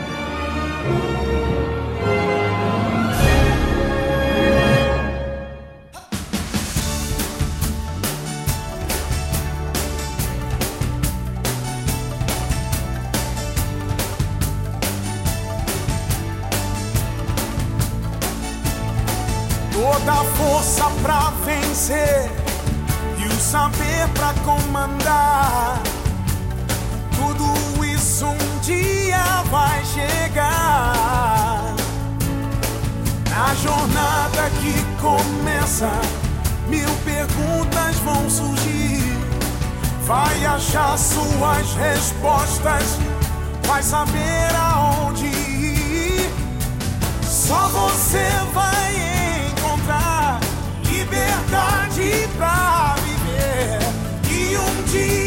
toda 19.73 20.15
força 20.37 20.85
pra 21.03 21.33
vencer 21.45 22.31
e 23.19 23.27
o 23.27 23.33
saber 23.41 24.09
pra 24.15 24.33
comandar. 24.45 25.90
Dia 28.71 29.43
vai 29.51 29.85
chegar. 29.85 31.75
Na 33.29 33.53
jornada 33.57 34.49
que 34.61 34.75
começa, 35.01 35.91
mil 36.69 36.89
perguntas 37.05 37.97
vão 38.05 38.31
surgir. 38.31 39.19
Vai 40.07 40.45
achar 40.45 40.97
suas 40.97 41.75
respostas, 41.75 42.97
vai 43.67 43.83
saber 43.83 44.55
aonde 44.55 45.27
ir. 45.27 46.31
Só 47.25 47.67
você 47.71 48.31
vai 48.55 49.51
encontrar 49.51 50.39
liberdade 50.85 52.29
pra 52.37 52.95
viver. 53.03 53.81
E 54.31 54.57
um 54.57 54.83
dia 54.85 55.20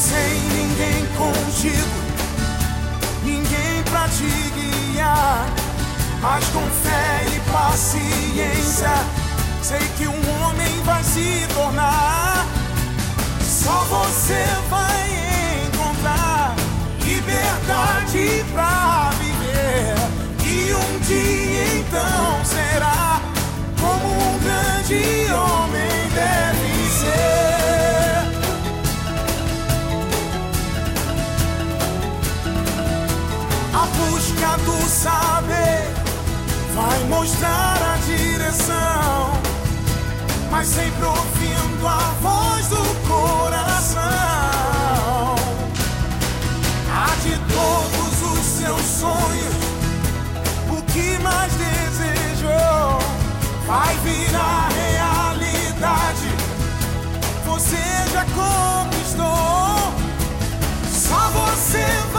sem 0.00 0.40
ninguém 0.54 1.06
contigo 1.16 2.10
ninguém 3.22 3.82
pra 3.90 4.08
te 4.08 4.24
guiar. 4.54 5.46
Mas 6.20 6.44
com 6.48 6.60
fé 6.60 7.26
e 7.34 7.40
paciência, 7.50 8.90
sei 9.62 9.80
que 9.96 10.06
um 10.06 10.42
homem 10.42 10.82
vai 10.84 11.02
se 11.02 11.46
tornar. 11.54 12.46
Só 13.42 13.84
você 13.84 14.46
vai 14.68 15.66
encontrar 15.66 16.54
liberdade 17.04 18.44
pra 18.52 19.10
viver. 19.18 19.94
E 20.44 20.74
um 20.74 20.98
dia 21.00 21.78
então 21.78 22.44
será 22.44 23.09
do 34.58 34.88
saber 34.88 35.90
vai 36.74 36.98
mostrar 37.04 37.76
a 37.94 37.96
direção, 38.04 39.32
mas 40.50 40.66
sempre 40.66 41.04
ouvindo 41.04 41.86
a 41.86 42.14
voz 42.20 42.66
do 42.68 42.82
coração. 43.08 44.00
Há 46.92 47.14
de 47.22 47.38
todos 47.54 48.22
os 48.32 48.44
seus 48.44 48.82
sonhos, 48.82 49.54
o 50.70 50.82
que 50.92 51.18
mais 51.22 51.52
desejou 51.54 52.98
vai 53.66 53.94
virar 54.04 54.68
realidade. 54.68 56.28
Você 57.44 57.82
já 58.12 58.24
conquistou, 58.24 59.92
só 60.92 61.30
você 61.30 61.84
vai 62.04 62.09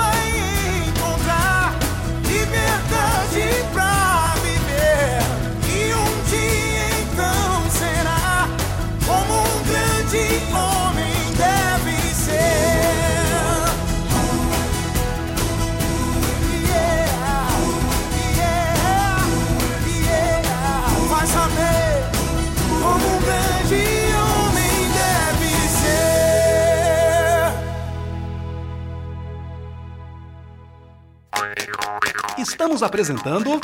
Estamos 32.42 32.82
apresentando 32.82 33.62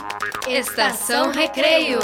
Estação 0.48 1.32
Recreio. 1.32 1.98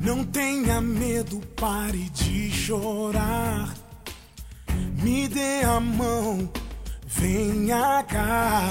Não 0.00 0.24
tenha 0.24 0.80
medo, 0.80 1.38
pare 1.54 2.10
de 2.10 2.50
chorar. 2.50 3.72
Me 5.00 5.28
dê 5.28 5.62
a 5.62 5.78
mão, 5.78 6.50
venha 7.06 8.02
cá. 8.08 8.62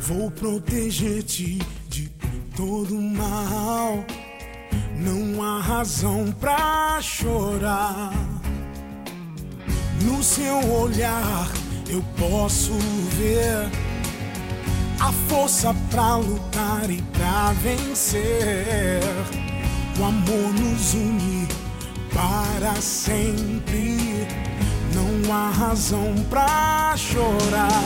Vou 0.00 0.28
proteger-te 0.28 1.58
de 1.88 2.08
todo 2.56 2.96
mal. 2.96 4.04
Não 5.00 5.42
há 5.42 5.60
razão 5.60 6.30
pra 6.38 6.98
chorar. 7.00 8.12
No 10.02 10.22
seu 10.22 10.58
olhar 10.70 11.48
eu 11.88 12.04
posso 12.18 12.72
ver 13.16 13.70
a 15.00 15.10
força 15.28 15.74
pra 15.90 16.16
lutar 16.16 16.90
e 16.90 17.00
pra 17.00 17.52
vencer. 17.62 19.00
O 19.98 20.04
amor 20.04 20.52
nos 20.52 20.92
une 20.92 21.48
para 22.12 22.74
sempre. 22.80 24.26
Não 24.94 25.32
há 25.32 25.50
razão 25.50 26.14
pra 26.28 26.94
chorar, 26.96 27.82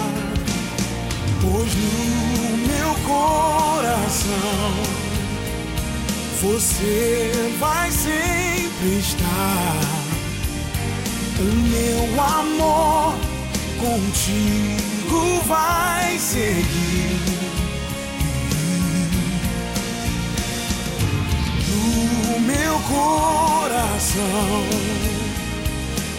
pois 1.40 1.74
no 1.74 2.56
meu 2.66 2.94
coração 3.06 5.03
você 6.44 7.32
vai 7.58 7.90
sempre 7.90 8.98
estar. 8.98 9.80
O 11.38 11.42
meu 11.42 12.22
amor 12.22 13.14
contigo 13.80 15.40
vai 15.46 16.18
seguir. 16.18 17.18
No 21.70 22.40
meu 22.40 22.78
coração, 22.80 24.20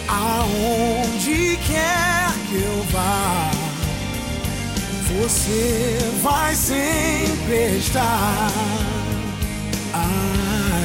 aonde 0.08 1.56
quer 1.66 2.32
que 2.48 2.56
eu 2.56 2.84
vá, 2.90 3.50
você 5.08 5.98
vai 6.20 6.54
sempre 6.54 7.78
estar 7.78 8.95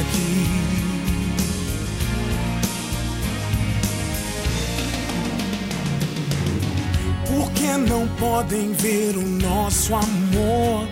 aqui. 0.00 0.46
Por 7.26 7.50
que 7.52 7.66
não 7.88 8.08
podem 8.18 8.72
ver 8.74 9.16
o 9.16 9.26
nosso 9.26 9.94
amor? 9.94 10.88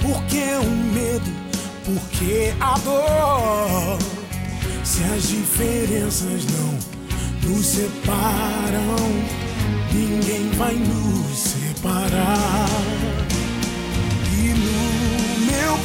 Por 0.00 0.22
que 0.24 0.42
o 0.54 0.70
medo? 0.94 1.30
Por 1.84 2.00
que 2.10 2.52
a 2.60 2.78
dor? 2.78 3.98
Se 4.84 5.02
as 5.04 5.28
diferenças 5.28 6.44
não 6.46 6.92
nos 7.48 7.66
separam, 7.66 8.96
ninguém 9.92 10.50
vai 10.56 10.74
nos 10.74 11.38
separar. 11.38 13.01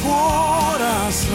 Coração, 0.02 1.28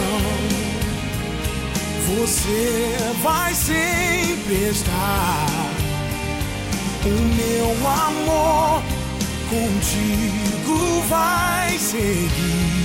você 2.06 2.96
vai 3.22 3.54
sempre 3.54 4.70
estar. 4.70 5.46
O 7.04 7.08
meu 7.08 7.76
amor 7.86 8.82
contigo 9.50 11.02
vai 11.08 11.78
seguir. 11.78 12.84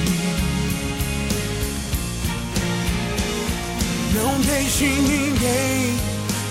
Não 4.14 4.40
deixe 4.42 4.86
ninguém 4.86 5.98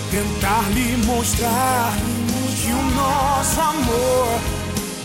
tentar 0.09 0.63
lhe 0.73 0.97
mostrar 1.05 1.93
que 2.55 2.71
o 2.71 2.95
nosso 2.95 3.61
amor 3.61 4.39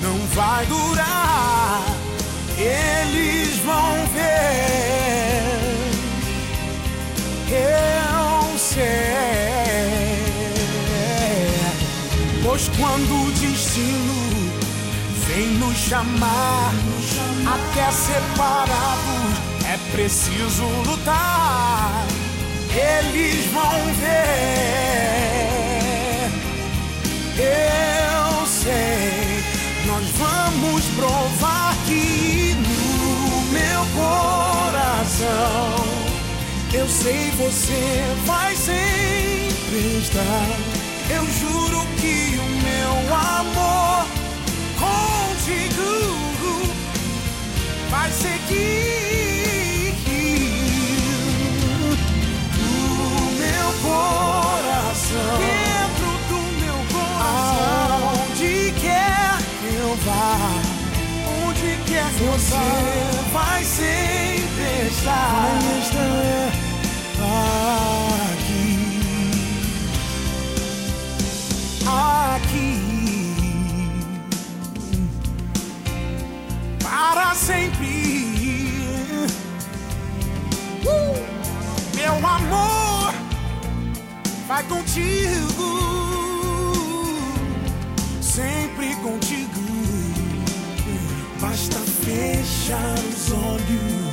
não 0.00 0.18
vai 0.34 0.64
durar. 0.66 1.93
Eles 2.58 3.58
vão 3.64 4.06
ver. 4.14 4.54
Eu 7.50 8.58
sei. 8.58 9.34
Pois 12.44 12.68
quando 12.78 13.26
o 13.26 13.32
destino 13.32 14.52
vem 15.26 15.46
nos 15.58 15.76
chamar, 15.76 16.72
até 17.46 17.90
separados 17.90 19.34
é 19.66 19.76
preciso 19.92 20.64
lutar. 20.86 22.06
Eles 22.70 23.46
vão 23.52 23.94
ver. 24.00 24.44
Eu 27.36 28.46
sei, 28.46 29.42
nós 29.86 30.06
vamos 30.16 30.84
provar 30.96 31.74
que 31.86 32.43
eu 36.72 36.88
sei 36.88 37.30
você 37.38 38.04
vai 38.26 38.54
sempre 38.56 39.98
estar. 40.02 40.48
Eu 41.08 41.24
juro 41.24 41.86
que 42.00 42.36
o 42.36 42.42
meu 42.64 43.14
amor 43.14 44.06
contigo 44.76 45.90
vai 47.90 48.10
seguir. 48.10 49.94
No 52.58 53.30
meu 53.38 53.68
coração, 53.82 55.38
dentro 55.38 56.10
do 56.28 56.40
meu 56.60 56.78
coração, 56.92 58.08
aonde 58.18 58.74
quer 58.80 59.38
que 59.60 59.74
eu 59.76 59.96
vá, 60.04 60.36
onde 61.46 61.78
quer 61.86 62.08
que 62.14 62.24
você 62.24 63.30
vai 63.32 63.62
sempre 63.64 64.33
estar 65.04 66.48
aqui 68.32 68.64
aqui 72.36 72.68
para 76.82 77.34
sempre. 77.34 78.14
Uh! 80.86 81.16
Meu 81.94 82.14
amor 82.14 83.14
vai 84.48 84.62
contigo, 84.64 85.68
sempre 88.22 88.94
contigo. 88.96 89.64
Basta 91.40 91.78
fechar 91.78 92.94
os 92.98 93.32
olhos, 93.32 94.03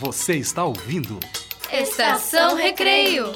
Você 0.00 0.36
está 0.36 0.64
ouvindo? 0.64 1.20
Estação 1.70 2.56
Recreio. 2.56 3.34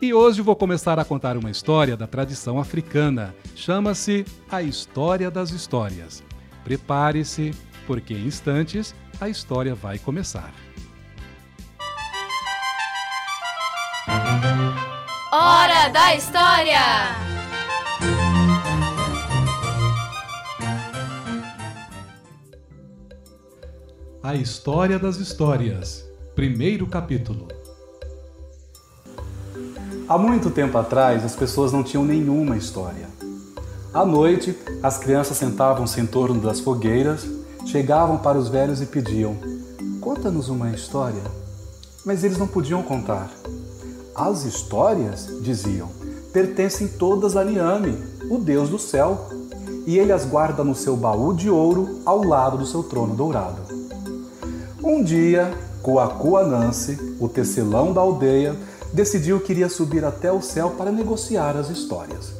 E 0.00 0.14
hoje 0.14 0.40
vou 0.40 0.54
começar 0.54 0.96
a 1.00 1.04
contar 1.04 1.36
uma 1.36 1.50
história 1.50 1.96
da 1.96 2.06
tradição 2.06 2.60
africana. 2.60 3.34
Chama-se 3.56 4.24
A 4.48 4.62
História 4.62 5.28
das 5.28 5.50
Histórias. 5.50 6.22
Prepare-se, 6.62 7.52
porque 7.84 8.14
em 8.14 8.26
instantes 8.26 8.94
a 9.20 9.28
história 9.28 9.74
vai 9.74 9.98
começar. 9.98 10.54
Hora 15.32 15.88
da 15.88 16.14
História! 16.14 16.78
A 24.22 24.34
História 24.36 24.96
das 24.96 25.16
Histórias. 25.16 26.08
Primeiro 26.36 26.86
capítulo. 26.86 27.57
Há 30.08 30.16
muito 30.16 30.48
tempo 30.48 30.78
atrás, 30.78 31.22
as 31.22 31.36
pessoas 31.36 31.70
não 31.70 31.82
tinham 31.82 32.02
nenhuma 32.02 32.56
história. 32.56 33.10
À 33.92 34.06
noite, 34.06 34.56
as 34.82 34.96
crianças 34.96 35.36
sentavam-se 35.36 36.00
em 36.00 36.06
torno 36.06 36.40
das 36.40 36.60
fogueiras, 36.60 37.28
chegavam 37.66 38.16
para 38.16 38.38
os 38.38 38.48
velhos 38.48 38.80
e 38.80 38.86
pediam: 38.86 39.36
Conta-nos 40.00 40.48
uma 40.48 40.70
história. 40.70 41.20
Mas 42.06 42.24
eles 42.24 42.38
não 42.38 42.46
podiam 42.46 42.82
contar. 42.82 43.30
As 44.14 44.46
histórias, 44.46 45.28
diziam, 45.42 45.90
pertencem 46.32 46.88
todas 46.88 47.36
a 47.36 47.44
Niame, 47.44 48.02
o 48.30 48.38
Deus 48.38 48.70
do 48.70 48.78
céu, 48.78 49.28
e 49.86 49.98
ele 49.98 50.10
as 50.10 50.24
guarda 50.24 50.64
no 50.64 50.74
seu 50.74 50.96
baú 50.96 51.34
de 51.34 51.50
ouro 51.50 52.00
ao 52.06 52.24
lado 52.24 52.56
do 52.56 52.64
seu 52.64 52.82
trono 52.82 53.14
dourado. 53.14 53.60
Um 54.82 55.04
dia, 55.04 55.52
Coacua 55.82 56.46
Nancy, 56.46 56.98
o 57.20 57.28
tecelão 57.28 57.92
da 57.92 58.00
aldeia, 58.00 58.56
decidiu 58.92 59.40
que 59.40 59.52
iria 59.52 59.68
subir 59.68 60.04
até 60.04 60.30
o 60.32 60.42
céu 60.42 60.70
para 60.70 60.90
negociar 60.90 61.56
as 61.56 61.70
histórias. 61.70 62.38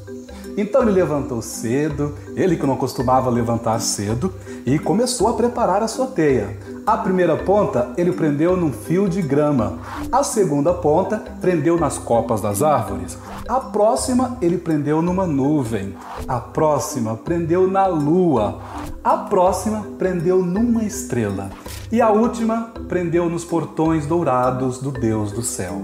Então 0.56 0.82
ele 0.82 0.90
levantou 0.90 1.40
cedo, 1.40 2.16
ele 2.34 2.56
que 2.56 2.66
não 2.66 2.76
costumava 2.76 3.30
levantar 3.30 3.78
cedo, 3.80 4.34
e 4.66 4.76
começou 4.76 5.28
a 5.28 5.34
preparar 5.34 5.84
a 5.84 5.88
sua 5.88 6.08
teia. 6.08 6.58
A 6.84 6.96
primeira 6.96 7.36
ponta 7.36 7.92
ele 7.96 8.10
prendeu 8.10 8.56
num 8.56 8.72
fio 8.72 9.08
de 9.08 9.22
grama, 9.22 9.78
a 10.10 10.24
segunda 10.24 10.74
ponta 10.74 11.22
prendeu 11.40 11.78
nas 11.78 11.96
copas 11.96 12.40
das 12.40 12.60
árvores, 12.60 13.16
a 13.46 13.60
próxima 13.60 14.36
ele 14.42 14.58
prendeu 14.58 15.00
numa 15.00 15.26
nuvem, 15.28 15.94
a 16.26 16.40
próxima 16.40 17.14
prendeu 17.14 17.70
na 17.70 17.86
lua, 17.86 18.58
a 19.04 19.16
próxima 19.16 19.86
prendeu 19.96 20.42
numa 20.44 20.82
estrela 20.82 21.50
e 21.90 22.00
a 22.00 22.10
última 22.10 22.72
prendeu 22.88 23.28
nos 23.28 23.44
portões 23.44 24.06
dourados 24.06 24.78
do 24.78 24.90
Deus 24.90 25.32
do 25.32 25.42
céu. 25.42 25.82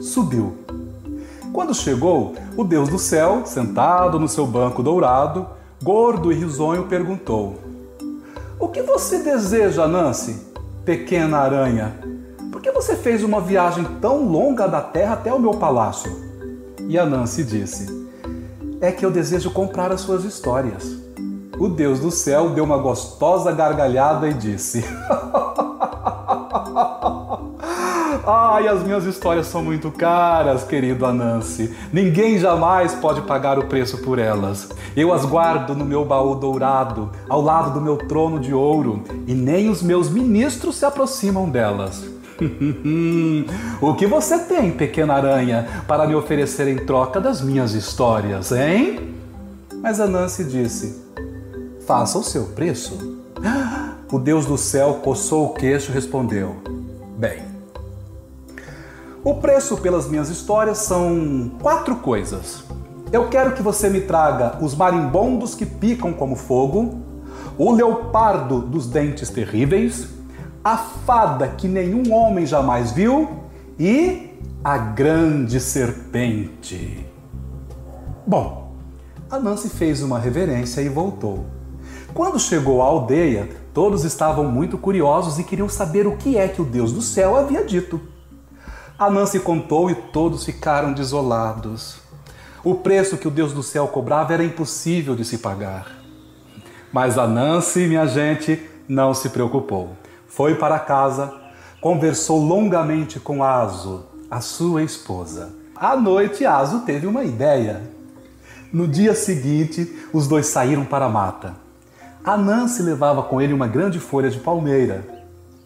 Subiu 0.00 0.62
quando 1.52 1.74
chegou, 1.74 2.34
o 2.56 2.64
Deus 2.64 2.88
do 2.88 2.98
céu, 2.98 3.42
sentado 3.44 4.18
no 4.18 4.26
seu 4.26 4.46
banco 4.46 4.82
dourado, 4.82 5.46
gordo 5.82 6.32
e 6.32 6.34
risonho, 6.34 6.84
perguntou: 6.84 7.58
O 8.58 8.68
que 8.68 8.80
você 8.80 9.18
deseja, 9.18 9.86
Nancy, 9.86 10.34
pequena 10.82 11.38
aranha? 11.38 11.94
Por 12.50 12.62
que 12.62 12.72
você 12.72 12.96
fez 12.96 13.22
uma 13.22 13.38
viagem 13.38 13.84
tão 14.00 14.24
longa 14.24 14.66
da 14.66 14.80
terra 14.80 15.12
até 15.12 15.32
o 15.32 15.38
meu 15.38 15.50
palácio? 15.50 16.10
E 16.88 16.98
a 16.98 17.04
Nancy 17.04 17.44
disse: 17.44 18.08
É 18.80 18.90
que 18.90 19.04
eu 19.04 19.10
desejo 19.10 19.50
comprar 19.50 19.92
as 19.92 20.00
suas 20.00 20.24
histórias. 20.24 21.01
O 21.62 21.68
Deus 21.68 22.00
do 22.00 22.10
céu 22.10 22.50
deu 22.50 22.64
uma 22.64 22.76
gostosa 22.76 23.52
gargalhada 23.52 24.28
e 24.28 24.34
disse: 24.34 24.84
Ai, 28.26 28.66
as 28.66 28.82
minhas 28.82 29.04
histórias 29.04 29.46
são 29.46 29.62
muito 29.62 29.88
caras, 29.92 30.64
querido 30.64 31.06
Anansi. 31.06 31.72
Ninguém 31.92 32.36
jamais 32.36 32.96
pode 32.96 33.20
pagar 33.20 33.60
o 33.60 33.66
preço 33.66 33.98
por 33.98 34.18
elas. 34.18 34.70
Eu 34.96 35.12
as 35.12 35.24
guardo 35.24 35.76
no 35.76 35.84
meu 35.84 36.04
baú 36.04 36.34
dourado, 36.34 37.12
ao 37.28 37.40
lado 37.40 37.74
do 37.74 37.80
meu 37.80 37.96
trono 37.96 38.40
de 38.40 38.52
ouro, 38.52 39.04
e 39.28 39.32
nem 39.32 39.70
os 39.70 39.84
meus 39.84 40.10
ministros 40.10 40.74
se 40.74 40.84
aproximam 40.84 41.48
delas. 41.48 42.04
o 43.80 43.94
que 43.94 44.08
você 44.08 44.36
tem, 44.36 44.72
pequena 44.72 45.14
aranha, 45.14 45.84
para 45.86 46.08
me 46.08 46.16
oferecer 46.16 46.66
em 46.66 46.78
troca 46.78 47.20
das 47.20 47.40
minhas 47.40 47.72
histórias, 47.72 48.50
hein? 48.50 49.14
Mas 49.80 50.00
Anansi 50.00 50.42
disse: 50.42 51.11
Faça 51.92 52.18
o 52.18 52.24
seu 52.24 52.44
preço. 52.44 53.20
O 54.10 54.18
Deus 54.18 54.46
do 54.46 54.56
céu 54.56 55.00
coçou 55.04 55.48
o 55.48 55.52
queixo 55.52 55.90
e 55.90 55.94
respondeu: 55.94 56.56
Bem, 57.18 57.42
o 59.22 59.34
preço 59.34 59.76
pelas 59.76 60.08
minhas 60.08 60.30
histórias 60.30 60.78
são 60.78 61.52
quatro 61.60 61.96
coisas. 61.96 62.64
Eu 63.12 63.28
quero 63.28 63.52
que 63.52 63.60
você 63.60 63.90
me 63.90 64.00
traga 64.00 64.56
os 64.64 64.74
marimbondos 64.74 65.54
que 65.54 65.66
picam 65.66 66.14
como 66.14 66.34
fogo, 66.34 66.94
o 67.58 67.70
leopardo 67.70 68.62
dos 68.62 68.86
dentes 68.86 69.28
terríveis, 69.28 70.08
a 70.64 70.78
fada 70.78 71.46
que 71.46 71.68
nenhum 71.68 72.10
homem 72.14 72.46
jamais 72.46 72.90
viu 72.92 73.28
e 73.78 74.30
a 74.64 74.78
grande 74.78 75.60
serpente. 75.60 77.06
Bom, 78.26 78.72
a 79.30 79.38
Nancy 79.38 79.68
fez 79.68 80.02
uma 80.02 80.18
reverência 80.18 80.80
e 80.80 80.88
voltou. 80.88 81.44
Quando 82.14 82.38
chegou 82.38 82.82
à 82.82 82.86
aldeia, 82.86 83.48
todos 83.72 84.04
estavam 84.04 84.44
muito 84.44 84.76
curiosos 84.76 85.38
e 85.38 85.44
queriam 85.44 85.68
saber 85.68 86.06
o 86.06 86.16
que 86.16 86.36
é 86.36 86.46
que 86.46 86.60
o 86.60 86.64
Deus 86.64 86.92
do 86.92 87.00
céu 87.00 87.36
havia 87.36 87.64
dito. 87.64 87.98
A 88.98 89.08
Nancy 89.08 89.40
contou 89.40 89.90
e 89.90 89.94
todos 89.94 90.44
ficaram 90.44 90.92
desolados. 90.92 91.96
O 92.62 92.74
preço 92.74 93.16
que 93.16 93.26
o 93.26 93.30
Deus 93.30 93.54
do 93.54 93.62
céu 93.62 93.88
cobrava 93.88 94.34
era 94.34 94.44
impossível 94.44 95.16
de 95.16 95.24
se 95.24 95.38
pagar. 95.38 95.86
Mas 96.92 97.16
a 97.16 97.26
Nancy, 97.26 97.86
minha 97.86 98.06
gente, 98.06 98.60
não 98.86 99.14
se 99.14 99.30
preocupou. 99.30 99.96
Foi 100.28 100.54
para 100.54 100.78
casa, 100.78 101.32
conversou 101.80 102.44
longamente 102.44 103.18
com 103.18 103.42
Aso, 103.42 104.04
a 104.30 104.42
sua 104.42 104.82
esposa. 104.82 105.50
À 105.74 105.96
noite, 105.96 106.44
Aso 106.44 106.80
teve 106.80 107.06
uma 107.06 107.24
ideia. 107.24 107.82
No 108.70 108.86
dia 108.86 109.14
seguinte, 109.14 110.06
os 110.12 110.28
dois 110.28 110.46
saíram 110.46 110.84
para 110.84 111.06
a 111.06 111.08
mata. 111.08 111.61
A 112.24 112.36
Nancy 112.36 112.82
levava 112.82 113.24
com 113.24 113.40
ele 113.40 113.52
uma 113.52 113.66
grande 113.66 113.98
folha 113.98 114.30
de 114.30 114.38
palmeira. 114.38 115.04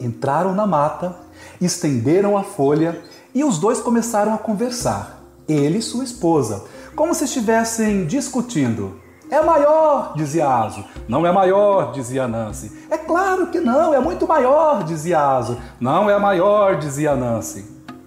Entraram 0.00 0.54
na 0.54 0.66
mata, 0.66 1.14
estenderam 1.60 2.36
a 2.36 2.42
folha 2.42 3.02
e 3.34 3.44
os 3.44 3.58
dois 3.58 3.80
começaram 3.80 4.32
a 4.32 4.38
conversar, 4.38 5.22
ele 5.46 5.78
e 5.78 5.82
sua 5.82 6.02
esposa, 6.02 6.64
como 6.94 7.14
se 7.14 7.24
estivessem 7.24 8.06
discutindo. 8.06 8.98
É 9.30 9.42
maior, 9.42 10.14
dizia 10.16 10.48
Aso. 10.48 10.82
Não 11.06 11.26
é 11.26 11.32
maior, 11.32 11.92
dizia 11.92 12.26
Nancy. 12.26 12.72
É 12.90 12.96
claro 12.96 13.48
que 13.48 13.60
não, 13.60 13.92
é 13.92 14.00
muito 14.00 14.26
maior, 14.26 14.82
dizia 14.82 15.20
Aso. 15.20 15.58
Não 15.78 16.08
é 16.08 16.18
maior, 16.18 16.78
dizia 16.78 17.14
Nancy. 17.14 17.66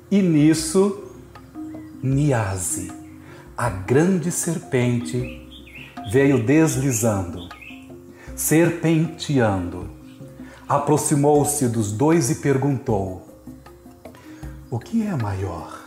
E 0.10 0.24
nisso, 0.24 1.04
Niase, 2.02 2.92
a 3.56 3.70
grande 3.70 4.32
serpente, 4.32 5.48
veio 6.12 6.44
deslizando, 6.44 7.48
serpenteando. 8.40 9.90
Aproximou-se 10.68 11.68
dos 11.68 11.92
dois 11.92 12.30
e 12.30 12.36
perguntou: 12.36 13.28
o 14.72 14.80
que 14.80 15.06
é 15.06 15.14
maior? 15.14 15.78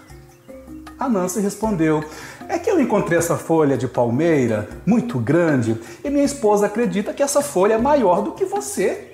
A 0.98 1.08
Nancy 1.08 1.40
respondeu: 1.40 2.04
É 2.46 2.58
que 2.58 2.70
eu 2.70 2.78
encontrei 2.78 3.18
essa 3.18 3.38
folha 3.38 3.78
de 3.78 3.88
palmeira 3.88 4.68
muito 4.84 5.18
grande 5.18 5.80
e 6.04 6.10
minha 6.10 6.24
esposa 6.24 6.66
acredita 6.66 7.14
que 7.14 7.22
essa 7.22 7.40
folha 7.40 7.74
é 7.74 7.78
maior 7.78 8.20
do 8.20 8.32
que 8.32 8.44
você. 8.44 9.10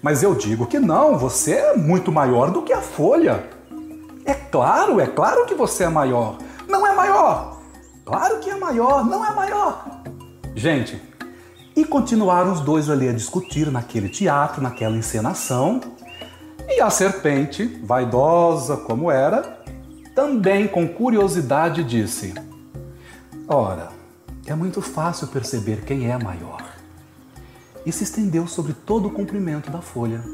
Mas 0.00 0.22
eu 0.22 0.34
digo 0.36 0.66
que 0.66 0.78
não, 0.78 1.18
você 1.18 1.54
é 1.54 1.76
muito 1.76 2.12
maior 2.12 2.52
do 2.52 2.62
que 2.62 2.72
a 2.72 2.80
folha. 2.80 3.48
É 4.24 4.34
claro, 4.34 5.00
é 5.00 5.08
claro 5.08 5.44
que 5.44 5.54
você 5.54 5.84
é 5.84 5.88
maior. 5.88 6.38
Não 6.68 6.86
é 6.86 6.94
maior. 6.94 7.60
Claro 8.04 8.38
que 8.38 8.48
é 8.48 8.54
maior, 8.54 9.04
não 9.04 9.24
é 9.24 9.34
maior. 9.34 10.02
Gente, 10.54 11.02
e 11.76 11.84
continuaram 11.84 12.52
os 12.52 12.60
dois 12.62 12.88
ali 12.88 13.06
a 13.06 13.12
discutir 13.12 13.70
naquele 13.70 14.08
teatro, 14.08 14.62
naquela 14.62 14.96
encenação. 14.96 15.80
E 16.66 16.80
a 16.80 16.88
serpente, 16.88 17.66
vaidosa 17.84 18.78
como 18.78 19.10
era, 19.10 19.60
também 20.14 20.66
com 20.66 20.88
curiosidade 20.88 21.84
disse: 21.84 22.32
Ora, 23.46 23.90
é 24.46 24.54
muito 24.54 24.80
fácil 24.80 25.26
perceber 25.28 25.84
quem 25.84 26.10
é 26.10 26.18
maior. 26.18 26.64
E 27.84 27.92
se 27.92 28.04
estendeu 28.04 28.48
sobre 28.48 28.72
todo 28.72 29.08
o 29.08 29.12
comprimento 29.12 29.70
da 29.70 29.82
folha. 29.82 30.24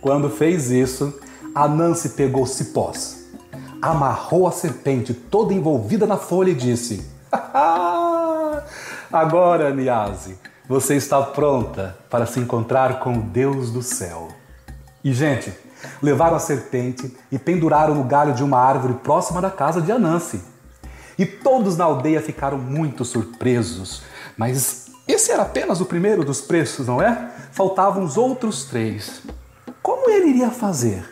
Quando 0.00 0.30
fez 0.30 0.70
isso, 0.70 1.12
a 1.54 1.66
Nancy 1.68 2.10
pegou 2.10 2.46
cipós, 2.46 3.28
amarrou 3.82 4.46
a 4.46 4.52
serpente 4.52 5.12
toda 5.12 5.52
envolvida 5.52 6.06
na 6.06 6.16
folha 6.16 6.50
e 6.50 6.54
disse: 6.54 7.04
Agora, 9.12 9.74
Niase, 9.74 10.38
você 10.68 10.94
está 10.94 11.20
pronta 11.22 11.96
para 12.08 12.26
se 12.26 12.38
encontrar 12.38 13.00
com 13.00 13.14
o 13.14 13.22
Deus 13.22 13.70
do 13.70 13.82
céu. 13.82 14.28
E, 15.02 15.12
gente, 15.12 15.52
levaram 16.00 16.36
a 16.36 16.40
serpente 16.40 17.16
e 17.30 17.38
penduraram 17.38 17.94
no 17.94 18.04
galho 18.04 18.34
de 18.34 18.44
uma 18.44 18.58
árvore 18.58 18.94
próxima 18.94 19.40
da 19.40 19.50
casa 19.50 19.80
de 19.80 19.90
Anansi. 19.90 20.40
E 21.18 21.26
todos 21.26 21.76
na 21.76 21.84
aldeia 21.84 22.20
ficaram 22.20 22.58
muito 22.58 23.04
surpresos. 23.04 24.02
Mas 24.36 24.86
esse 25.06 25.30
era 25.32 25.42
apenas 25.42 25.80
o 25.80 25.86
primeiro 25.86 26.24
dos 26.24 26.40
preços, 26.40 26.86
não 26.86 27.02
é? 27.02 27.30
Faltavam 27.52 28.04
os 28.04 28.16
outros 28.16 28.64
três. 28.64 29.22
Como 29.82 30.08
ele 30.08 30.30
iria 30.30 30.50
fazer? 30.50 31.04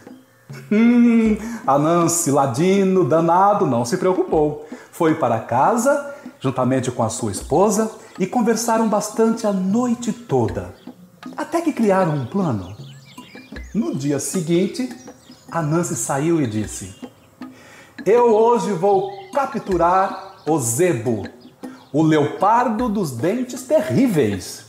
Hum, 0.70 1.36
Anansi, 1.66 2.30
ladino, 2.30 3.04
danado, 3.04 3.66
não 3.66 3.84
se 3.84 3.96
preocupou. 3.96 4.66
Foi 4.90 5.14
para 5.14 5.40
casa, 5.40 6.14
juntamente 6.40 6.90
com 6.90 7.02
a 7.02 7.08
sua 7.08 7.30
esposa, 7.30 7.90
e 8.18 8.26
conversaram 8.26 8.88
bastante 8.88 9.46
a 9.46 9.52
noite 9.52 10.12
toda. 10.12 10.74
Até 11.36 11.60
que 11.60 11.72
criaram 11.72 12.14
um 12.14 12.26
plano. 12.26 12.76
No 13.74 13.94
dia 13.94 14.18
seguinte, 14.18 14.88
a 15.50 15.62
Nancy 15.62 15.94
saiu 15.94 16.40
e 16.40 16.46
disse: 16.46 16.94
Eu 18.04 18.34
hoje 18.34 18.72
vou 18.72 19.30
capturar 19.32 20.36
o 20.46 20.58
zebo, 20.58 21.26
o 21.92 22.02
leopardo 22.02 22.88
dos 22.88 23.12
dentes 23.12 23.62
terríveis. 23.62 24.66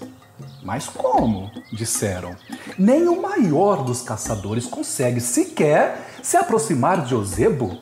Mas 0.63 0.87
como? 0.87 1.49
disseram. 1.73 2.35
Nem 2.77 3.07
o 3.07 3.21
maior 3.21 3.83
dos 3.83 4.01
caçadores 4.01 4.67
consegue 4.67 5.19
sequer 5.19 6.07
se 6.21 6.37
aproximar 6.37 7.03
de 7.03 7.15
Ozebo. 7.15 7.79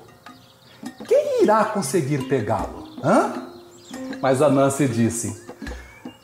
Quem 1.08 1.44
irá 1.44 1.66
conseguir 1.66 2.28
pegá-lo? 2.30 2.88
Hã? 3.04 3.39
Mas 4.22 4.42
Anansi 4.42 4.88
disse: 4.88 5.46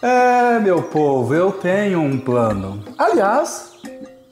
É, 0.02 0.60
meu 0.60 0.84
povo, 0.84 1.34
eu 1.34 1.52
tenho 1.52 2.02
um 2.02 2.20
plano. 2.20 2.84
Aliás, 2.98 3.74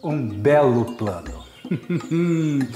um 0.03 0.27
belo 0.27 0.95
plano. 0.95 1.43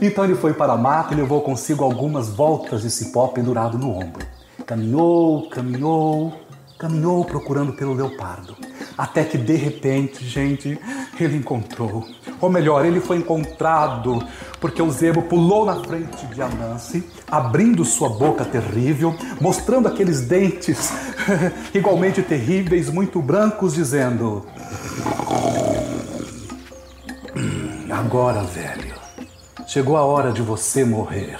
então 0.00 0.24
ele 0.24 0.34
foi 0.34 0.52
para 0.52 0.72
a 0.72 0.76
mata 0.76 1.14
e 1.14 1.16
levou 1.16 1.40
consigo 1.42 1.84
algumas 1.84 2.28
voltas 2.28 2.82
de 2.82 2.90
cipó 2.90 3.28
pendurado 3.28 3.78
no 3.78 3.90
ombro. 3.90 4.26
Caminhou, 4.66 5.48
caminhou, 5.48 6.32
caminhou 6.78 7.24
procurando 7.24 7.72
pelo 7.72 7.94
leopardo. 7.94 8.56
Até 8.98 9.24
que 9.24 9.38
de 9.38 9.54
repente, 9.54 10.24
gente, 10.24 10.78
ele 11.18 11.36
encontrou. 11.36 12.04
Ou 12.40 12.50
melhor, 12.50 12.84
ele 12.84 13.00
foi 13.00 13.18
encontrado, 13.18 14.22
porque 14.60 14.82
o 14.82 14.90
zebo 14.90 15.22
pulou 15.22 15.64
na 15.64 15.76
frente 15.76 16.26
de 16.26 16.42
Anansi, 16.42 17.08
abrindo 17.32 17.82
sua 17.82 18.10
boca 18.10 18.44
terrível, 18.44 19.16
mostrando 19.40 19.88
aqueles 19.88 20.20
dentes 20.20 20.92
igualmente 21.72 22.20
terríveis, 22.22 22.90
muito 22.90 23.22
brancos, 23.22 23.72
dizendo: 23.72 24.44
Agora, 27.90 28.42
velho, 28.42 28.94
chegou 29.66 29.96
a 29.96 30.04
hora 30.04 30.30
de 30.30 30.42
você 30.42 30.84
morrer. 30.84 31.38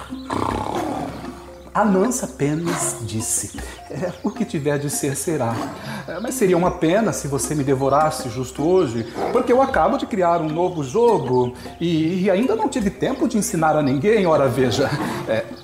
A 1.71 1.85
Nansa 1.85 2.25
apenas 2.25 2.97
disse: 3.01 3.59
é, 3.91 4.11
O 4.23 4.31
que 4.31 4.45
tiver 4.45 4.79
de 4.79 4.89
ser, 4.89 5.15
será. 5.15 5.55
É, 6.07 6.19
mas 6.19 6.33
seria 6.33 6.57
uma 6.57 6.71
pena 6.71 7.13
se 7.13 7.27
você 7.27 7.53
me 7.53 7.63
devorasse 7.63 8.29
justo 8.29 8.67
hoje, 8.67 9.05
porque 9.31 9.53
eu 9.53 9.61
acabo 9.61 9.97
de 9.97 10.07
criar 10.07 10.41
um 10.41 10.49
novo 10.49 10.83
jogo 10.83 11.53
e, 11.79 12.23
e 12.23 12.31
ainda 12.31 12.55
não 12.55 12.67
tive 12.67 12.89
tempo 12.89 13.27
de 13.27 13.37
ensinar 13.37 13.75
a 13.75 13.83
ninguém. 13.83 14.25
Ora, 14.25 14.47
veja. 14.47 14.89
É... 15.27 15.62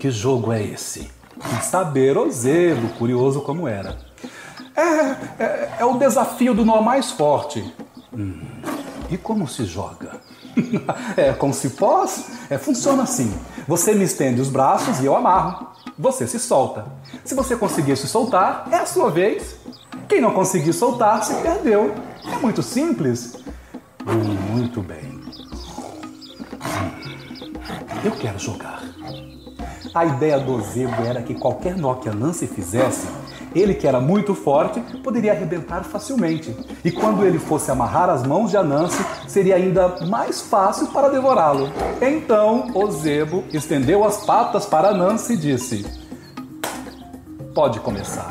Que 0.00 0.10
jogo 0.10 0.50
é 0.50 0.62
esse? 0.62 1.10
Saber 1.60 2.16
o 2.16 2.30
zelo, 2.30 2.88
curioso 2.98 3.42
como 3.42 3.68
era. 3.68 3.98
É, 4.74 5.44
é, 5.44 5.76
é 5.80 5.84
o 5.84 5.98
desafio 5.98 6.54
do 6.54 6.64
nó 6.64 6.80
mais 6.80 7.10
forte. 7.10 7.62
Hum, 8.10 8.40
e 9.10 9.18
como 9.18 9.46
se 9.46 9.66
joga? 9.66 10.12
é, 11.18 11.34
com 11.34 11.52
cipós, 11.52 12.30
é, 12.48 12.56
funciona 12.56 13.02
assim. 13.02 13.30
Você 13.68 13.92
me 13.92 14.04
estende 14.04 14.40
os 14.40 14.48
braços 14.48 15.00
e 15.00 15.04
eu 15.04 15.14
amarro. 15.14 15.68
Você 15.98 16.26
se 16.26 16.38
solta. 16.38 16.86
Se 17.22 17.34
você 17.34 17.54
conseguir 17.54 17.94
se 17.98 18.08
soltar, 18.08 18.68
é 18.72 18.76
a 18.76 18.86
sua 18.86 19.10
vez. 19.10 19.56
Quem 20.08 20.22
não 20.22 20.32
conseguir 20.32 20.72
soltar, 20.72 21.22
se 21.22 21.34
perdeu. 21.42 21.94
É 22.24 22.38
muito 22.38 22.62
simples. 22.62 23.34
Hum, 24.06 24.54
muito 24.56 24.80
bem. 24.80 25.20
Hum, 26.54 27.52
eu 28.02 28.12
quero 28.12 28.38
jogar. 28.38 28.80
A 29.92 30.04
ideia 30.04 30.38
do 30.38 30.60
Zebo 30.60 31.02
era 31.04 31.20
que 31.20 31.34
qualquer 31.34 31.76
nó 31.76 31.94
que 31.94 32.08
a 32.08 32.12
Nancy 32.12 32.46
fizesse, 32.46 33.08
ele, 33.54 33.74
que 33.74 33.86
era 33.86 34.00
muito 34.00 34.34
forte, 34.34 34.80
poderia 35.02 35.32
arrebentar 35.32 35.82
facilmente. 35.82 36.54
E 36.84 36.92
quando 36.92 37.24
ele 37.24 37.38
fosse 37.38 37.70
amarrar 37.70 38.08
as 38.08 38.24
mãos 38.24 38.50
de 38.50 38.56
Anansi, 38.56 39.04
seria 39.26 39.56
ainda 39.56 40.06
mais 40.06 40.40
fácil 40.40 40.86
para 40.88 41.08
devorá-lo. 41.08 41.68
Então, 42.00 42.70
Ozebo 42.72 43.42
estendeu 43.52 44.04
as 44.04 44.24
patas 44.24 44.64
para 44.64 44.90
Anansi 44.90 45.32
e 45.32 45.36
disse: 45.36 45.84
Pode 47.52 47.80
começar. 47.80 48.30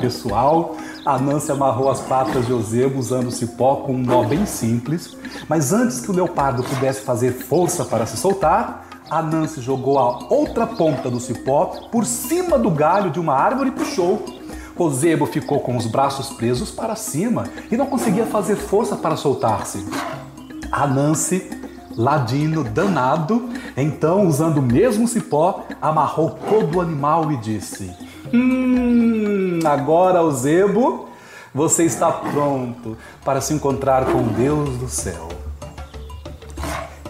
Pessoal, 0.00 0.74
Anansi 1.04 1.52
amarrou 1.52 1.88
as 1.88 2.00
patas 2.00 2.44
de 2.46 2.52
Ozebo 2.52 2.98
usando 2.98 3.28
o 3.28 3.32
cipó 3.32 3.76
com 3.76 3.92
um 3.92 3.98
nó 3.98 4.24
bem 4.24 4.44
simples, 4.44 5.16
mas 5.48 5.72
antes 5.72 6.00
que 6.00 6.10
o 6.10 6.14
leopardo 6.14 6.64
pudesse 6.64 7.02
fazer 7.02 7.30
força 7.30 7.84
para 7.84 8.04
se 8.06 8.16
soltar, 8.16 8.85
a 9.10 9.22
Nancy 9.22 9.60
jogou 9.60 9.98
a 9.98 10.26
outra 10.28 10.66
ponta 10.66 11.10
do 11.10 11.20
cipó 11.20 11.66
por 11.90 12.04
cima 12.04 12.58
do 12.58 12.70
galho 12.70 13.10
de 13.10 13.20
uma 13.20 13.34
árvore 13.34 13.68
e 13.70 13.72
puxou. 13.72 14.24
O 14.76 14.90
zebo 14.90 15.24
ficou 15.26 15.60
com 15.60 15.76
os 15.76 15.86
braços 15.86 16.30
presos 16.30 16.70
para 16.70 16.94
cima 16.96 17.44
e 17.70 17.76
não 17.76 17.86
conseguia 17.86 18.26
fazer 18.26 18.56
força 18.56 18.96
para 18.96 19.16
soltar-se. 19.16 19.86
A 20.70 20.86
Nancy, 20.86 21.48
ladino 21.96 22.62
danado, 22.62 23.48
então, 23.76 24.26
usando 24.26 24.58
o 24.58 24.62
mesmo 24.62 25.08
cipó, 25.08 25.64
amarrou 25.80 26.38
todo 26.48 26.76
o 26.76 26.80
animal 26.80 27.32
e 27.32 27.36
disse: 27.38 27.90
Hum, 28.32 29.60
agora, 29.64 30.22
o 30.22 30.30
zebo, 30.30 31.08
você 31.54 31.84
está 31.84 32.10
pronto 32.12 32.98
para 33.24 33.40
se 33.40 33.54
encontrar 33.54 34.04
com 34.06 34.22
Deus 34.24 34.76
do 34.76 34.88
céu. 34.88 35.45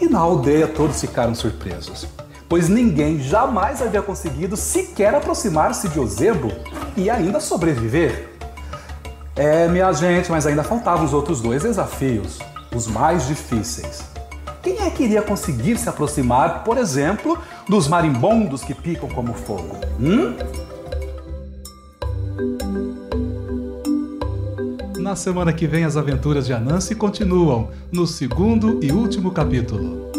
E 0.00 0.08
na 0.08 0.18
aldeia 0.18 0.68
todos 0.68 1.00
ficaram 1.00 1.34
surpresos, 1.34 2.06
pois 2.48 2.68
ninguém 2.68 3.18
jamais 3.18 3.80
havia 3.80 4.02
conseguido 4.02 4.56
sequer 4.56 5.14
aproximar-se 5.14 5.88
de 5.88 5.98
Ozebo 5.98 6.52
e 6.96 7.08
ainda 7.08 7.40
sobreviver. 7.40 8.30
É, 9.34 9.68
minha 9.68 9.92
gente, 9.92 10.30
mas 10.30 10.46
ainda 10.46 10.62
faltavam 10.62 11.04
os 11.04 11.12
outros 11.12 11.40
dois 11.40 11.62
desafios, 11.62 12.38
os 12.74 12.86
mais 12.86 13.26
difíceis. 13.26 14.02
Quem 14.62 14.80
é 14.80 14.90
que 14.90 15.04
iria 15.04 15.22
conseguir 15.22 15.78
se 15.78 15.88
aproximar, 15.88 16.64
por 16.64 16.76
exemplo, 16.76 17.38
dos 17.68 17.86
marimbondos 17.86 18.64
que 18.64 18.74
picam 18.74 19.08
como 19.08 19.32
fogo? 19.32 19.76
Hum? 20.00 20.34
Na 25.06 25.14
semana 25.14 25.52
que 25.52 25.68
vem, 25.68 25.84
as 25.84 25.96
aventuras 25.96 26.46
de 26.46 26.52
Anansi 26.52 26.92
continuam 26.96 27.70
no 27.92 28.08
segundo 28.08 28.80
e 28.82 28.90
último 28.90 29.30
capítulo. 29.30 30.10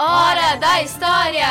Hora 0.00 0.56
da 0.56 0.82
História! 0.82 1.46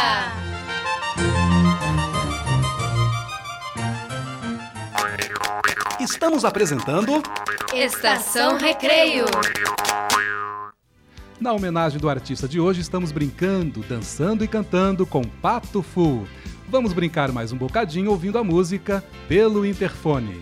Estamos 6.01 6.43
apresentando 6.43 7.23
Estação 7.73 8.57
Recreio. 8.57 9.23
Na 11.43 11.51
homenagem 11.51 11.99
do 11.99 12.09
artista 12.09 12.47
de 12.47 12.57
hoje, 12.57 12.79
estamos 12.79 13.11
brincando, 13.11 13.81
dançando 13.81 14.45
e 14.45 14.47
cantando 14.47 15.05
com 15.05 15.21
Pato 15.25 15.81
Fu. 15.81 16.25
Vamos 16.69 16.93
brincar 16.93 17.33
mais 17.33 17.51
um 17.51 17.57
bocadinho 17.57 18.11
ouvindo 18.11 18.37
a 18.37 18.43
música 18.45 19.03
pelo 19.27 19.65
interfone. 19.65 20.41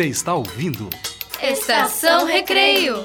Você 0.00 0.06
está 0.06 0.34
ouvindo? 0.34 0.88
Estação 1.42 2.24
Recreio. 2.24 3.02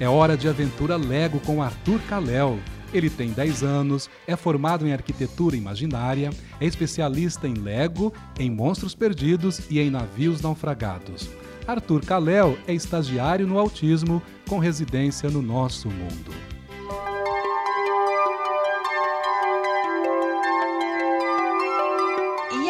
É 0.00 0.08
hora 0.08 0.36
de 0.36 0.48
aventura 0.48 0.96
Lego 0.96 1.38
com 1.38 1.62
Arthur 1.62 2.00
Kalel. 2.08 2.58
Ele 2.92 3.08
tem 3.08 3.30
10 3.30 3.62
anos, 3.62 4.10
é 4.26 4.34
formado 4.34 4.84
em 4.84 4.92
arquitetura 4.92 5.54
imaginária, 5.54 6.30
é 6.60 6.66
especialista 6.66 7.46
em 7.46 7.54
Lego, 7.54 8.12
em 8.36 8.50
monstros 8.50 8.96
perdidos 8.96 9.60
e 9.70 9.78
em 9.78 9.90
navios 9.90 10.40
naufragados. 10.40 11.30
Arthur 11.64 12.04
Kalel 12.04 12.58
é 12.66 12.74
estagiário 12.74 13.46
no 13.46 13.60
autismo 13.60 14.20
com 14.48 14.58
residência 14.58 15.30
no 15.30 15.40
nosso 15.40 15.88
mundo. 15.88 16.34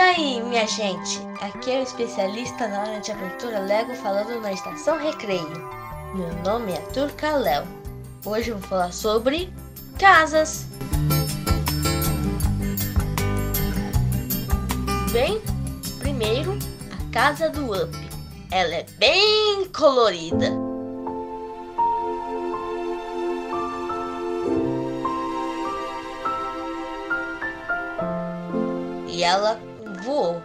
Aí, 0.08 0.40
minha 0.42 0.66
gente? 0.66 1.20
Aqui 1.40 1.70
é 1.70 1.80
o 1.80 1.82
especialista 1.82 2.66
na 2.66 2.80
área 2.80 3.00
de 3.00 3.12
aventura 3.12 3.58
Lego 3.60 3.94
falando 3.96 4.40
na 4.40 4.52
Estação 4.52 4.98
Recreio. 4.98 5.68
Meu 6.14 6.32
nome 6.42 6.72
é 6.72 6.80
Turca 6.92 7.32
Léo. 7.32 7.66
Hoje 8.24 8.50
eu 8.50 8.58
vou 8.58 8.68
falar 8.68 8.92
sobre 8.92 9.52
casas. 9.98 10.66
Bem, 15.12 15.42
primeiro, 15.98 16.58
a 16.90 17.12
casa 17.12 17.50
do 17.50 17.72
Up. 17.72 17.96
Ela 18.50 18.76
é 18.76 18.86
bem 18.98 19.68
colorida. 19.68 20.52
E 29.06 29.22
ela 29.22 29.67
voou 30.18 30.42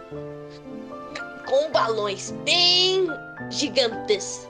com 1.46 1.70
balões 1.72 2.30
bem 2.44 3.08
gigantes. 3.50 4.48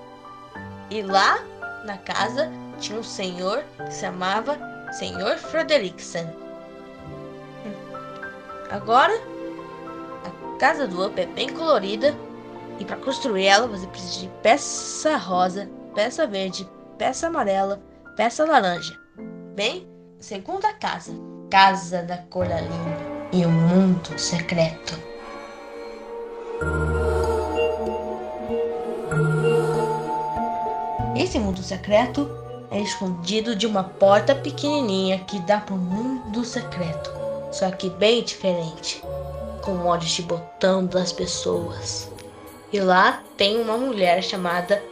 E 0.90 1.02
lá 1.02 1.42
na 1.84 1.96
casa 1.98 2.50
tinha 2.78 2.98
um 2.98 3.02
senhor 3.02 3.64
que 3.86 3.92
se 3.92 4.00
chamava 4.02 4.58
Senhor 4.92 5.36
Frederiksen. 5.38 6.26
Agora, 8.70 9.14
a 10.24 10.58
casa 10.58 10.86
do 10.86 11.06
Up 11.06 11.18
é 11.18 11.26
bem 11.26 11.48
colorida 11.48 12.14
e 12.78 12.84
para 12.84 12.96
construir 12.96 13.46
ela 13.46 13.66
você 13.66 13.86
precisa 13.86 14.20
de 14.20 14.28
peça 14.42 15.16
rosa, 15.16 15.68
peça 15.94 16.26
verde, 16.26 16.68
peça 16.98 17.28
amarela, 17.28 17.80
peça 18.16 18.44
laranja. 18.44 18.94
Bem, 19.54 19.88
segunda 20.18 20.72
casa, 20.74 21.12
casa 21.50 22.02
da 22.02 22.18
Coraline 22.18 23.14
e 23.32 23.44
o 23.44 23.50
mundo 23.50 24.18
secreto. 24.18 25.13
Esse 31.16 31.38
mundo 31.38 31.62
secreto 31.62 32.28
é 32.72 32.80
escondido 32.80 33.54
de 33.54 33.68
uma 33.68 33.84
porta 33.84 34.34
pequenininha 34.34 35.20
que 35.20 35.38
dá 35.40 35.60
para 35.60 35.74
o 35.74 35.78
mundo 35.78 36.44
secreto, 36.44 37.08
só 37.52 37.70
que 37.70 37.88
bem 37.88 38.24
diferente, 38.24 39.00
com 39.62 39.86
olhos 39.86 40.10
de 40.10 40.22
botão 40.22 40.84
das 40.84 41.12
pessoas. 41.12 42.10
E 42.72 42.80
lá 42.80 43.22
tem 43.36 43.60
uma 43.60 43.78
mulher 43.78 44.24
chamada 44.24 44.82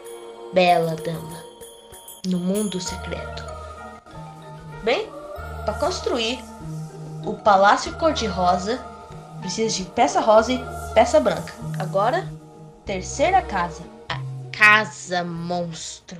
Bela 0.52 0.94
Dama, 0.94 1.42
no 2.28 2.38
mundo 2.38 2.80
secreto. 2.80 3.42
Bem, 4.84 5.08
para 5.64 5.74
construir 5.74 6.38
o 7.26 7.34
palácio 7.34 7.92
cor-de-rosa, 7.98 8.80
precisa 9.40 9.76
de 9.76 9.84
peça 9.86 10.20
rosa 10.20 10.52
e 10.52 10.64
peça 10.94 11.18
branca. 11.18 11.52
Agora, 11.80 12.28
terceira 12.84 13.42
casa, 13.42 13.82
casa 14.52 15.24
monstro. 15.24 16.18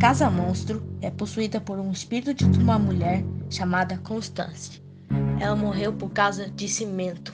Casa 0.00 0.28
Monstro 0.28 0.82
é 1.00 1.10
possuída 1.10 1.60
por 1.60 1.78
um 1.78 1.90
espírito 1.90 2.46
de 2.46 2.58
uma 2.58 2.78
mulher 2.78 3.24
chamada 3.48 3.96
Constance. 3.98 4.82
Ela 5.40 5.56
morreu 5.56 5.94
por 5.94 6.10
causa 6.10 6.50
de 6.50 6.68
cimento 6.68 7.32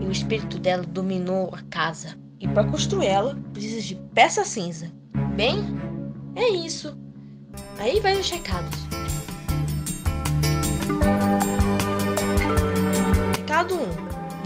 e 0.00 0.04
o 0.04 0.12
espírito 0.12 0.60
dela 0.60 0.84
dominou 0.84 1.52
a 1.52 1.62
casa. 1.70 2.16
E 2.38 2.46
para 2.46 2.68
construir 2.68 3.06
ela, 3.06 3.34
precisa 3.52 3.80
de 3.80 3.96
peça 4.14 4.44
cinza. 4.44 4.92
Bem, 5.34 5.64
é 6.36 6.48
isso. 6.50 6.96
Aí 7.80 7.98
vai 7.98 8.16
os 8.20 8.30
recados. 8.30 8.97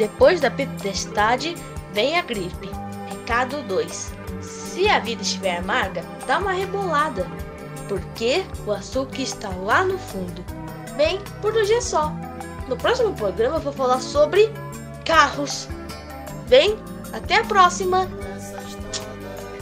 Depois 0.02 0.40
da 0.40 0.50
tempestade 0.50 1.56
vem 1.92 2.18
a 2.18 2.22
gripe. 2.22 2.68
Recado 3.08 3.62
2. 3.62 4.12
Se 4.40 4.88
a 4.88 4.98
vida 4.98 5.22
estiver 5.22 5.58
amarga, 5.58 6.04
dá 6.26 6.40
uma 6.40 6.50
rebolada, 6.50 7.24
porque 7.88 8.44
o 8.66 8.72
açúcar 8.72 9.20
está 9.20 9.48
lá 9.50 9.84
no 9.84 9.96
fundo. 9.96 10.44
Bem, 10.96 11.20
por 11.40 11.54
hoje 11.54 11.74
é 11.74 11.80
só. 11.80 12.12
No 12.66 12.76
próximo 12.76 13.14
programa 13.14 13.58
eu 13.58 13.60
vou 13.60 13.72
falar 13.72 14.00
sobre 14.00 14.52
carros. 15.04 15.68
Bem, 16.48 16.76
até 17.12 17.36
a 17.36 17.44
próxima. 17.44 18.08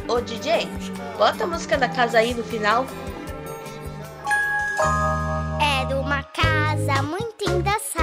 Ô 0.08 0.22
DJ, 0.22 0.66
bota 1.18 1.44
a 1.44 1.46
música 1.46 1.76
da 1.76 1.86
casa 1.90 2.16
aí 2.16 2.32
no 2.32 2.42
final. 2.44 2.86
Era 5.60 6.00
uma 6.00 6.22
casa 6.22 7.02
muito 7.02 7.44
engraçada, 7.46 7.99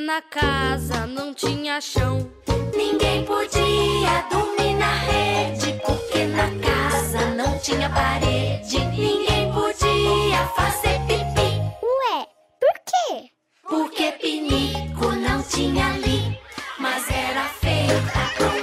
porque 0.00 0.06
na 0.06 0.22
casa 0.22 1.06
não 1.06 1.34
tinha 1.34 1.78
chão. 1.80 2.26
Ninguém 2.74 3.22
podia 3.24 4.24
dormir 4.30 4.74
na 4.74 4.94
rede, 4.94 5.78
porque 5.84 6.24
na 6.24 6.48
casa 6.66 7.26
não 7.34 7.58
tinha 7.58 7.90
parede. 7.90 8.78
Ninguém 8.96 9.52
podia 9.52 10.46
fazer 10.56 10.98
pipi, 11.06 11.60
Ué, 11.82 12.26
por 12.58 12.76
quê? 12.86 13.30
porque 13.68 14.12
pinico 14.12 15.12
não 15.16 15.42
tinha 15.42 15.86
ali. 15.92 16.38
Mas 16.78 17.04
era 17.10 17.44
feita 17.60 18.20
com 18.38 18.59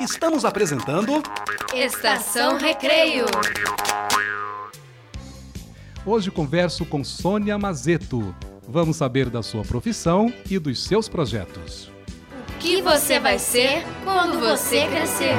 Estamos 0.00 0.44
apresentando 0.44 1.22
Estação 1.74 2.58
Recreio. 2.58 3.26
Hoje 6.04 6.30
converso 6.30 6.84
com 6.84 7.04
Sônia 7.04 7.56
Mazeto. 7.58 8.34
Vamos 8.68 8.96
saber 8.96 9.30
da 9.30 9.42
sua 9.42 9.62
profissão 9.62 10.32
e 10.50 10.58
dos 10.58 10.82
seus 10.84 11.08
projetos. 11.08 11.90
O 12.48 12.58
que 12.58 12.82
você 12.82 13.20
vai 13.20 13.38
ser 13.38 13.84
quando 14.04 14.40
você 14.40 14.86
crescer? 14.86 15.34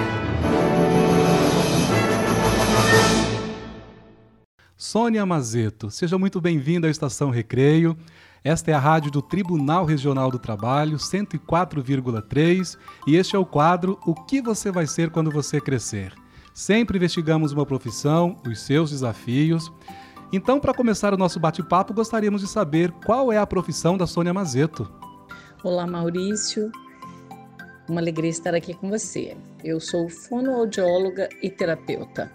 Sônia 4.76 5.26
Mazeto, 5.26 5.90
seja 5.90 6.18
muito 6.18 6.40
bem-vinda 6.40 6.88
à 6.88 6.92
Estação 6.92 7.30
Recreio. 7.30 7.98
Esta 8.44 8.72
é 8.72 8.74
a 8.74 8.80
rádio 8.80 9.10
do 9.10 9.22
Tribunal 9.22 9.86
Regional 9.86 10.30
do 10.30 10.38
Trabalho, 10.38 10.98
104,3, 10.98 12.78
e 13.08 13.16
este 13.16 13.38
é 13.38 13.40
o 13.40 13.46
quadro 13.46 13.98
O 14.06 14.14
que 14.14 14.42
você 14.42 14.70
vai 14.70 14.86
ser 14.86 15.10
quando 15.12 15.32
você 15.32 15.62
crescer. 15.62 16.14
Sempre 16.54 16.98
investigamos 16.98 17.54
uma 17.54 17.66
profissão, 17.66 18.38
os 18.46 18.60
seus 18.60 18.90
desafios. 18.90 19.72
Então, 20.34 20.60
para 20.60 20.74
começar 20.74 21.14
o 21.14 21.18
nosso 21.18 21.40
bate-papo, 21.40 21.94
gostaríamos 21.94 22.42
de 22.42 22.48
saber 22.50 22.92
qual 23.06 23.32
é 23.32 23.38
a 23.38 23.48
profissão 23.48 23.98
da 23.98 24.06
Sônia 24.06 24.34
Mazeto. 24.34 24.92
Olá, 25.64 25.88
Maurício. 25.88 26.70
Uma 27.88 28.02
alegria 28.02 28.30
estar 28.30 28.54
aqui 28.54 28.74
com 28.74 28.90
você. 28.90 29.38
Eu 29.64 29.80
sou 29.80 30.10
fonoaudióloga 30.10 31.30
e 31.42 31.50
terapeuta. 31.50 32.30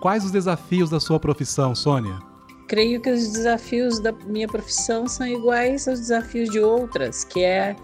Quais 0.00 0.24
os 0.24 0.30
desafios 0.30 0.88
da 0.88 0.98
sua 0.98 1.20
profissão, 1.20 1.74
Sônia? 1.74 2.33
Creio 2.66 3.00
que 3.00 3.10
os 3.10 3.32
desafios 3.32 4.00
da 4.00 4.12
minha 4.12 4.48
profissão 4.48 5.06
são 5.06 5.26
iguais 5.26 5.86
aos 5.86 6.00
desafios 6.00 6.50
de 6.50 6.60
outras, 6.60 7.24
que 7.24 7.42
é 7.42 7.76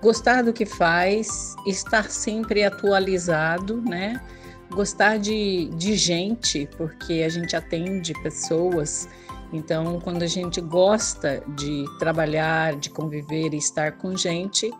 gostar 0.00 0.42
do 0.42 0.52
que 0.52 0.64
faz, 0.64 1.54
estar 1.66 2.10
sempre 2.10 2.64
atualizado, 2.64 3.82
né? 3.82 4.20
Gostar 4.70 5.18
de, 5.18 5.66
de 5.76 5.94
gente, 5.96 6.68
porque 6.76 7.24
a 7.24 7.28
gente 7.28 7.56
atende 7.56 8.12
pessoas. 8.22 9.08
Então, 9.52 10.00
quando 10.00 10.22
a 10.22 10.28
gente 10.28 10.60
gosta 10.60 11.42
de 11.56 11.84
trabalhar, 11.98 12.76
de 12.76 12.88
conviver 12.88 13.52
e 13.52 13.58
estar 13.58 13.92
com 13.92 14.16
gente, 14.16 14.70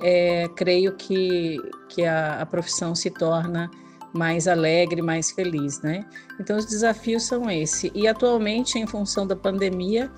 é, 0.00 0.48
creio 0.56 0.96
que, 0.96 1.58
que 1.88 2.04
a, 2.04 2.40
a 2.40 2.46
profissão 2.46 2.94
se 2.94 3.10
torna 3.10 3.68
mais 4.12 4.46
alegre, 4.46 5.00
mais 5.02 5.30
feliz, 5.30 5.80
né? 5.80 6.04
Então 6.38 6.56
os 6.56 6.66
desafios 6.66 7.24
são 7.24 7.50
esse. 7.50 7.90
E 7.94 8.06
atualmente, 8.06 8.78
em 8.78 8.86
função 8.86 9.26
da 9.26 9.34
pandemia, 9.34 10.10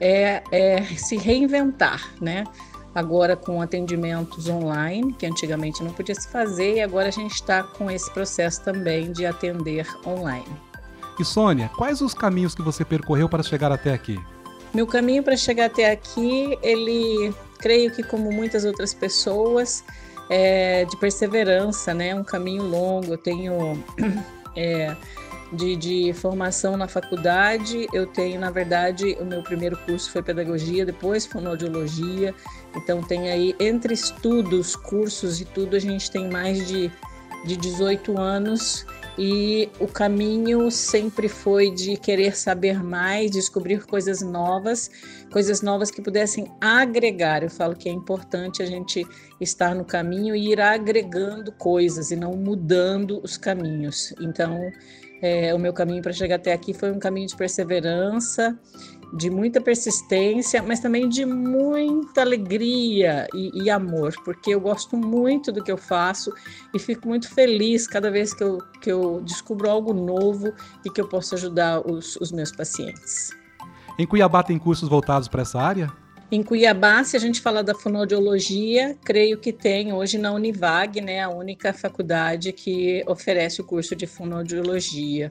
é, 0.00 0.42
é 0.50 0.82
se 0.96 1.16
reinventar, 1.16 2.12
né? 2.20 2.44
Agora 2.94 3.36
com 3.36 3.62
atendimentos 3.62 4.48
online, 4.48 5.14
que 5.14 5.24
antigamente 5.24 5.82
não 5.82 5.92
podia 5.92 6.14
se 6.14 6.28
fazer, 6.28 6.76
e 6.76 6.80
agora 6.80 7.08
a 7.08 7.12
gente 7.12 7.34
está 7.34 7.62
com 7.62 7.90
esse 7.90 8.10
processo 8.12 8.62
também 8.62 9.12
de 9.12 9.24
atender 9.24 9.86
online. 10.06 10.44
E 11.18 11.24
Sônia, 11.24 11.70
quais 11.76 12.00
os 12.00 12.12
caminhos 12.12 12.54
que 12.54 12.62
você 12.62 12.84
percorreu 12.84 13.28
para 13.28 13.42
chegar 13.42 13.72
até 13.72 13.92
aqui? 13.92 14.20
Meu 14.74 14.86
caminho 14.86 15.22
para 15.22 15.36
chegar 15.36 15.66
até 15.66 15.90
aqui, 15.90 16.58
ele, 16.62 17.32
creio 17.58 17.90
que 17.92 18.02
como 18.02 18.32
muitas 18.32 18.64
outras 18.64 18.92
pessoas, 18.92 19.84
é, 20.32 20.86
de 20.86 20.96
perseverança, 20.96 21.92
né? 21.92 22.14
Um 22.14 22.24
caminho 22.24 22.62
longo. 22.62 23.12
Eu 23.12 23.18
tenho 23.18 23.84
é, 24.56 24.96
de, 25.52 25.76
de, 25.76 26.12
formação 26.14 26.74
na 26.74 26.88
faculdade. 26.88 27.86
Eu 27.92 28.06
tenho, 28.06 28.40
na 28.40 28.50
verdade, 28.50 29.14
o 29.20 29.26
meu 29.26 29.42
primeiro 29.42 29.76
curso 29.76 30.10
foi 30.10 30.22
pedagogia, 30.22 30.86
depois 30.86 31.26
fonoaudiologia. 31.26 32.34
Então 32.74 33.02
tem 33.02 33.30
aí 33.30 33.54
entre 33.60 33.92
estudos, 33.92 34.74
cursos 34.74 35.38
e 35.38 35.44
tudo, 35.44 35.76
a 35.76 35.78
gente 35.78 36.10
tem 36.10 36.30
mais 36.30 36.66
de, 36.66 36.90
de 37.44 37.54
18 37.54 38.18
anos 38.18 38.86
e 39.18 39.68
o 39.78 39.86
caminho 39.86 40.70
sempre 40.70 41.28
foi 41.28 41.70
de 41.70 41.96
querer 41.96 42.36
saber 42.36 42.82
mais, 42.82 43.30
descobrir 43.30 43.84
coisas 43.84 44.22
novas, 44.22 44.90
coisas 45.30 45.60
novas 45.60 45.90
que 45.90 46.00
pudessem 46.00 46.50
agregar. 46.60 47.42
Eu 47.42 47.50
falo 47.50 47.76
que 47.76 47.88
é 47.88 47.92
importante 47.92 48.62
a 48.62 48.66
gente 48.66 49.06
estar 49.40 49.74
no 49.74 49.84
caminho 49.84 50.34
e 50.34 50.52
ir 50.52 50.60
agregando 50.60 51.52
coisas 51.52 52.10
e 52.10 52.16
não 52.16 52.32
mudando 52.32 53.20
os 53.22 53.36
caminhos. 53.36 54.14
Então, 54.20 54.70
é, 55.20 55.54
o 55.54 55.58
meu 55.58 55.72
caminho 55.72 56.02
para 56.02 56.12
chegar 56.12 56.36
até 56.36 56.52
aqui 56.52 56.72
foi 56.72 56.90
um 56.90 56.98
caminho 56.98 57.28
de 57.28 57.36
perseverança, 57.36 58.58
de 59.12 59.28
muita 59.28 59.60
persistência, 59.60 60.62
mas 60.62 60.80
também 60.80 61.08
de 61.08 61.24
muita 61.26 62.22
alegria 62.22 63.26
e, 63.34 63.64
e, 63.64 63.70
amor, 63.70 64.14
porque 64.24 64.54
eu 64.54 64.60
gosto 64.60 64.96
muito 64.96 65.52
do 65.52 65.62
que 65.62 65.70
eu 65.70 65.76
faço 65.76 66.32
e 66.74 66.78
fico 66.78 67.06
muito 67.06 67.28
feliz 67.28 67.86
cada 67.86 68.10
vez 68.10 68.32
que 68.32 68.42
eu, 68.42 68.58
que 68.80 68.90
eu 68.90 69.20
descubro 69.22 69.68
algo 69.68 69.92
novo 69.92 70.52
e 70.84 70.90
que 70.90 71.00
eu 71.00 71.08
posso 71.08 71.34
ajudar 71.34 71.80
os, 71.80 72.16
os 72.16 72.32
meus 72.32 72.50
pacientes. 72.50 73.30
Em 73.98 74.06
Cuiabá 74.06 74.42
tem 74.42 74.58
cursos 74.58 74.88
voltados 74.88 75.28
para 75.28 75.42
essa 75.42 75.60
área? 75.60 75.92
Em 76.30 76.42
Cuiabá, 76.42 77.04
se 77.04 77.14
a 77.14 77.20
gente 77.20 77.42
falar 77.42 77.60
da 77.60 77.74
fonoaudiologia, 77.74 78.96
creio 79.04 79.36
que 79.36 79.52
tem 79.52 79.92
hoje 79.92 80.16
na 80.16 80.32
Univag, 80.32 80.98
né, 81.02 81.20
a 81.20 81.28
única 81.28 81.74
faculdade 81.74 82.54
que 82.54 83.04
oferece 83.06 83.60
o 83.60 83.64
curso 83.64 83.94
de 83.94 84.06
fonoaudiologia. 84.06 85.30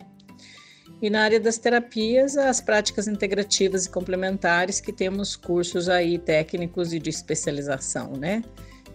E 1.02 1.10
na 1.10 1.24
área 1.24 1.40
das 1.40 1.58
terapias, 1.58 2.38
as 2.38 2.62
práticas 2.62 3.08
integrativas 3.08 3.86
e 3.86 3.90
complementares, 3.90 4.80
que 4.80 4.94
temos 4.94 5.36
cursos 5.36 5.90
aí 5.90 6.20
técnicos 6.20 6.94
e 6.94 7.00
de 7.00 7.10
especialização, 7.10 8.14
né? 8.14 8.44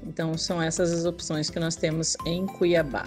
Então, 0.06 0.38
são 0.38 0.62
essas 0.62 0.92
as 0.92 1.04
opções 1.04 1.50
que 1.50 1.58
nós 1.58 1.74
temos 1.74 2.16
em 2.24 2.46
Cuiabá. 2.46 3.06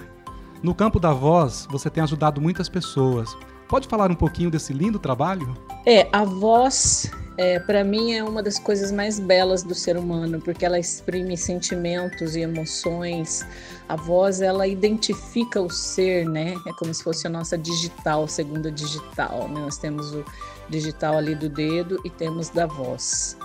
No 0.61 0.75
campo 0.75 0.99
da 0.99 1.13
voz, 1.13 1.65
você 1.71 1.89
tem 1.89 2.03
ajudado 2.03 2.41
muitas 2.41 2.67
pessoas. 2.67 3.29
Pode 3.69 3.87
falar 3.87 4.09
um 4.09 4.15
pouquinho 4.15 4.49
desse 4.49 4.73
lindo 4.73 4.97
trabalho? 4.97 5.55
É, 5.85 6.09
a 6.11 6.25
voz, 6.25 7.11
é, 7.37 7.59
para 7.59 7.83
mim, 7.83 8.13
é 8.13 8.23
uma 8.23 8.41
das 8.41 8.57
coisas 8.57 8.91
mais 8.91 9.19
belas 9.19 9.61
do 9.61 9.75
ser 9.75 9.95
humano, 9.95 10.41
porque 10.41 10.65
ela 10.65 10.79
exprime 10.79 11.37
sentimentos 11.37 12.35
e 12.35 12.39
emoções. 12.39 13.45
A 13.87 13.95
voz, 13.95 14.41
ela 14.41 14.65
identifica 14.65 15.61
o 15.61 15.69
ser, 15.69 16.25
né? 16.27 16.55
É 16.65 16.73
como 16.79 16.91
se 16.91 17.03
fosse 17.03 17.27
a 17.27 17.29
nossa 17.29 17.55
digital, 17.55 18.27
segunda 18.27 18.71
digital. 18.71 19.47
Né? 19.47 19.61
Nós 19.61 19.77
temos 19.77 20.15
o 20.15 20.25
digital 20.67 21.15
ali 21.15 21.35
do 21.35 21.47
dedo 21.47 22.01
e 22.03 22.09
temos 22.09 22.49
da 22.49 22.65
voz. 22.65 23.37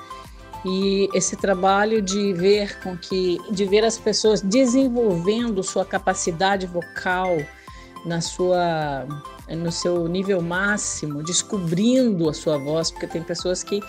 E 0.65 1.07
esse 1.13 1.37
trabalho 1.37 2.01
de 2.01 2.33
ver 2.33 2.81
com 2.81 2.97
que, 2.97 3.39
de 3.51 3.67
ver 3.67 3.85
as 3.85 3.99
pessoas 3.99 4.41
desenvolvendo 4.41 5.63
sua 5.63 5.85
capacidade 5.85 6.67
vocal 6.67 7.37
na 8.05 8.21
sua 8.21 9.07
no 9.49 9.71
seu 9.71 10.09
nível 10.09 10.41
máximo, 10.41 11.23
descobrindo 11.23 12.29
a 12.31 12.35
sua 12.35 12.57
voz, 12.57 12.91
porque 12.91 13.07
tem 13.07 13.23
pessoas 13.23 13.63
que, 13.63 13.81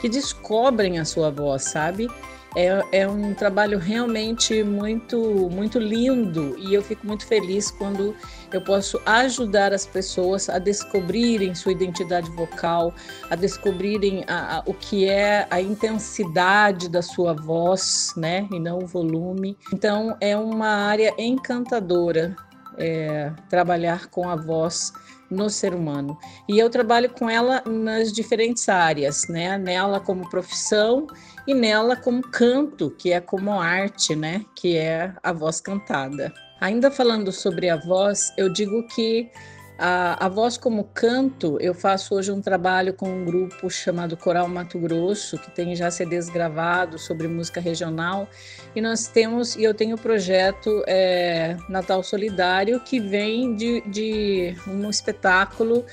que 0.00 0.08
descobrem 0.08 0.98
a 0.98 1.04
sua 1.04 1.30
voz, 1.30 1.62
sabe? 1.62 2.08
É, 2.56 3.00
é 3.00 3.08
um 3.08 3.34
trabalho 3.34 3.78
realmente 3.78 4.62
muito, 4.62 5.18
muito 5.50 5.76
lindo 5.76 6.56
e 6.56 6.72
eu 6.72 6.82
fico 6.82 7.04
muito 7.04 7.26
feliz 7.26 7.68
quando 7.68 8.14
eu 8.52 8.60
posso 8.60 9.00
ajudar 9.04 9.72
as 9.72 9.84
pessoas 9.84 10.48
a 10.48 10.60
descobrirem 10.60 11.52
sua 11.52 11.72
identidade 11.72 12.30
vocal, 12.30 12.94
a 13.28 13.34
descobrirem 13.34 14.24
a, 14.28 14.58
a, 14.58 14.62
o 14.66 14.72
que 14.72 15.08
é 15.08 15.48
a 15.50 15.60
intensidade 15.60 16.88
da 16.88 17.02
sua 17.02 17.34
voz, 17.34 18.12
né, 18.16 18.46
e 18.52 18.60
não 18.60 18.78
o 18.78 18.86
volume. 18.86 19.58
Então 19.72 20.16
é 20.20 20.36
uma 20.36 20.68
área 20.68 21.12
encantadora 21.18 22.36
é, 22.78 23.32
trabalhar 23.48 24.06
com 24.08 24.28
a 24.28 24.36
voz 24.36 24.92
no 25.30 25.50
ser 25.50 25.74
humano. 25.74 26.18
E 26.48 26.58
eu 26.58 26.70
trabalho 26.70 27.10
com 27.10 27.28
ela 27.28 27.62
nas 27.66 28.12
diferentes 28.12 28.68
áreas, 28.68 29.26
né? 29.28 29.58
Nela 29.58 30.00
como 30.00 30.28
profissão 30.28 31.06
e 31.46 31.54
nela 31.54 31.96
como 31.96 32.22
canto, 32.22 32.90
que 32.90 33.12
é 33.12 33.20
como 33.20 33.52
arte, 33.52 34.14
né? 34.14 34.44
Que 34.54 34.76
é 34.76 35.12
a 35.22 35.32
voz 35.32 35.60
cantada. 35.60 36.32
Ainda 36.60 36.90
falando 36.90 37.32
sobre 37.32 37.68
a 37.68 37.76
voz, 37.76 38.32
eu 38.36 38.48
digo 38.48 38.86
que 38.88 39.30
a, 39.76 40.26
a, 40.26 40.28
voz 40.28 40.56
como 40.56 40.84
canto, 40.94 41.58
eu 41.60 41.74
faço 41.74 42.14
hoje 42.14 42.30
um 42.30 42.40
trabalho 42.40 42.94
com 42.94 43.08
um 43.08 43.24
grupo 43.24 43.68
chamado 43.68 44.16
Coral 44.16 44.48
Mato 44.48 44.78
Grosso, 44.78 45.36
que 45.36 45.50
tem 45.50 45.74
já 45.74 45.90
CDs 45.90 46.28
gravados 46.28 47.04
sobre 47.04 47.26
música 47.26 47.60
regional, 47.60 48.28
e 48.74 48.80
nós 48.80 49.06
temos, 49.06 49.56
e 49.56 49.64
eu 49.64 49.72
tenho 49.72 49.96
o 49.96 49.98
projeto 49.98 50.82
é, 50.86 51.56
Natal 51.68 52.02
Solidário, 52.02 52.80
que 52.80 52.98
vem 53.00 53.54
de, 53.54 53.80
de 53.82 54.56
um 54.66 54.90
espetáculo 54.90 55.84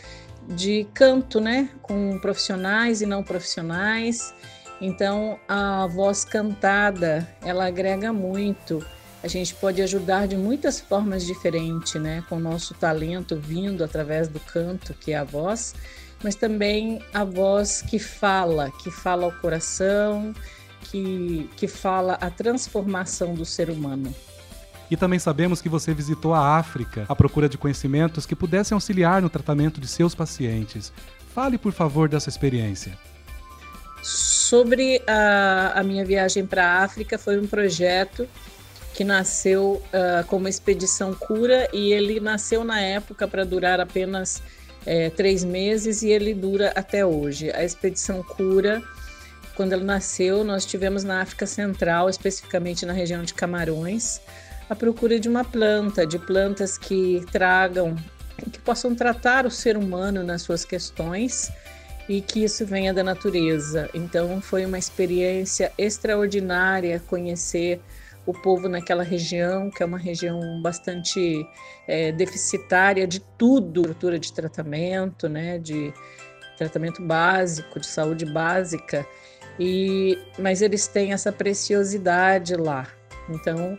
de 0.48 0.88
canto, 0.94 1.40
né, 1.40 1.70
com 1.82 2.18
profissionais 2.20 3.02
e 3.02 3.06
não 3.06 3.24
profissionais. 3.24 4.34
Então, 4.82 5.40
a 5.48 5.86
voz 5.88 6.26
cantada, 6.26 7.28
ela 7.44 7.68
agrega 7.68 8.12
muito 8.12 8.84
a 9.24 9.28
gente 9.28 9.54
pode 9.54 9.82
ajudar 9.82 10.28
de 10.28 10.36
muitas 10.36 10.80
formas 10.80 11.26
diferentes, 11.26 11.94
né? 12.02 12.24
Com 12.28 12.38
o 12.38 12.40
nosso 12.40 12.74
talento 12.74 13.36
vindo 13.36 13.84
através 13.84 14.28
do 14.28 14.40
canto, 14.40 14.96
que 14.96 15.12
é 15.12 15.18
a 15.18 15.24
voz, 15.24 15.76
mas 16.24 16.34
também 16.34 17.00
a 17.14 17.24
voz 17.24 17.84
que 17.84 18.00
fala, 18.00 18.72
que 18.72 18.90
fala 18.90 19.26
ao 19.26 19.32
coração, 19.34 20.34
que, 20.84 21.50
que 21.56 21.68
fala 21.68 22.14
a 22.14 22.30
transformação 22.30 23.34
do 23.34 23.46
ser 23.46 23.70
humano. 23.70 24.14
E 24.90 24.98
também 24.98 25.20
sabemos 25.20 25.62
que 25.62 25.70
você 25.70 25.94
visitou 25.94 26.34
a 26.34 26.58
África 26.58 27.06
à 27.08 27.16
procura 27.16 27.48
de 27.48 27.58
conhecimentos 27.58 28.26
que 28.26 28.36
pudessem 28.36 28.76
auxiliar 28.76 29.22
no 29.22 29.30
tratamento 29.30 29.80
de 29.80 29.88
seus 29.88 30.14
pacientes. 30.14 30.92
Fale, 31.34 31.58
por 31.58 31.72
favor, 31.72 32.10
dessa 32.10 32.28
experiência. 32.28 32.98
Sobre 34.04 35.02
a, 35.08 35.80
a 35.80 35.84
minha 35.84 36.04
viagem 36.04 36.46
para 36.46 36.66
a 36.66 36.84
África, 36.84 37.18
foi 37.18 37.40
um 37.40 37.48
projeto 37.48 38.28
que 38.94 39.06
nasceu 39.06 39.82
uh, 39.86 40.26
como 40.28 40.48
Expedição 40.48 41.14
Cura 41.14 41.70
e 41.72 41.94
ele 41.94 42.20
nasceu 42.20 42.64
na 42.64 42.82
época 42.82 43.28
para 43.28 43.46
durar 43.46 43.80
apenas 43.80 44.44
é, 44.86 45.10
três 45.10 45.44
meses 45.44 46.02
e 46.02 46.10
ele 46.10 46.34
dura 46.34 46.74
até 46.76 47.06
hoje. 47.06 47.52
A 47.52 47.64
Expedição 47.64 48.22
Cura, 48.24 48.84
quando 49.62 49.74
ela 49.74 49.84
nasceu, 49.84 50.44
nós 50.44 50.66
tivemos 50.66 51.04
na 51.04 51.22
África 51.22 51.46
Central, 51.46 52.10
especificamente 52.10 52.84
na 52.84 52.94
região 52.94 53.22
de 53.22 53.32
Camarões, 53.32 54.20
a 54.68 54.74
procura 54.74 55.20
de 55.20 55.30
uma 55.30 55.44
planta, 55.44 56.04
de 56.04 56.18
plantas 56.18 56.80
que 56.80 57.24
tragam, 57.32 57.96
que 58.52 58.58
possam 58.58 58.96
tratar 58.96 59.46
o 59.46 59.52
ser 59.52 59.78
humano 59.78 60.24
nas 60.24 60.42
suas 60.42 60.66
questões 60.66 61.52
e 62.10 62.22
que 62.22 62.44
isso 62.44 62.66
venha 62.66 62.92
da 62.92 63.04
natureza. 63.04 63.88
Então 63.94 64.42
foi 64.42 64.66
uma 64.66 64.80
experiência 64.80 65.72
extraordinária 65.78 67.00
conhecer 67.06 67.80
o 68.26 68.34
povo 68.34 68.68
naquela 68.68 69.04
região, 69.04 69.70
que 69.70 69.84
é 69.84 69.86
uma 69.86 70.00
região 70.00 70.60
bastante 70.64 71.46
é, 71.88 72.12
deficitária 72.12 73.06
de 73.06 73.20
tudo, 73.38 73.82
estrutura 73.82 74.18
de 74.18 74.34
tratamento, 74.34 75.30
né, 75.30 75.60
de 75.60 75.94
tratamento 76.58 77.00
básico, 77.04 77.80
de 77.80 77.86
saúde 77.86 78.26
básica, 78.26 79.06
e 79.60 80.18
mas 80.38 80.62
eles 80.62 80.88
têm 80.88 81.14
essa 81.14 81.32
preciosidade 81.32 82.56
lá. 82.56 82.88
Então, 83.30 83.78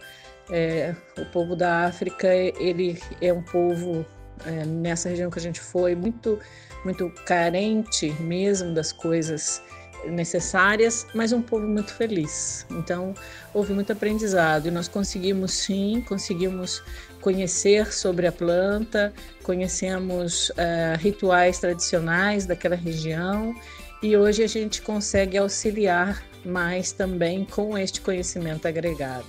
é, 0.51 0.95
o 1.19 1.25
povo 1.27 1.55
da 1.57 1.87
África, 1.87 2.29
ele 2.35 2.99
é 3.21 3.33
um 3.33 3.43
povo 3.43 4.05
é, 4.47 4.65
nessa 4.65 5.09
região 5.09 5.31
que 5.31 5.39
a 5.39 5.43
gente 5.43 5.61
foi 5.61 5.95
muito 5.95 6.39
muito 6.85 7.09
carente 7.25 8.11
mesmo 8.21 8.75
das 8.75 8.93
coisas 8.93 9.63
necessárias, 10.07 11.07
mas 11.15 11.33
um 11.33 11.41
povo 11.41 11.67
muito 11.67 11.95
feliz. 11.95 12.67
Então, 12.71 13.15
houve 13.55 13.73
muito 13.73 13.93
aprendizado 13.93 14.67
e 14.67 14.71
nós 14.71 14.89
conseguimos 14.89 15.53
sim, 15.53 16.05
conseguimos 16.09 16.83
conhecer 17.21 17.93
sobre 17.93 18.27
a 18.27 18.33
planta, 18.33 19.13
conhecemos 19.45 20.51
uh, 20.51 20.99
rituais 20.99 21.59
tradicionais 21.61 22.47
daquela 22.47 22.75
região 22.75 23.55
e 24.03 24.17
hoje 24.17 24.43
a 24.43 24.47
gente 24.47 24.83
consegue 24.83 25.39
auxiliar 25.39 26.23
mais 26.45 26.91
também 26.91 27.45
com 27.45 27.79
este 27.79 28.01
conhecimento 28.01 28.67
agregado. 28.67 29.25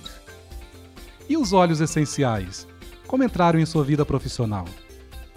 E 1.28 1.36
os 1.36 1.52
óleos 1.52 1.80
essenciais? 1.80 2.66
Como 3.06 3.22
entraram 3.22 3.58
em 3.58 3.66
sua 3.66 3.84
vida 3.84 4.04
profissional? 4.04 4.64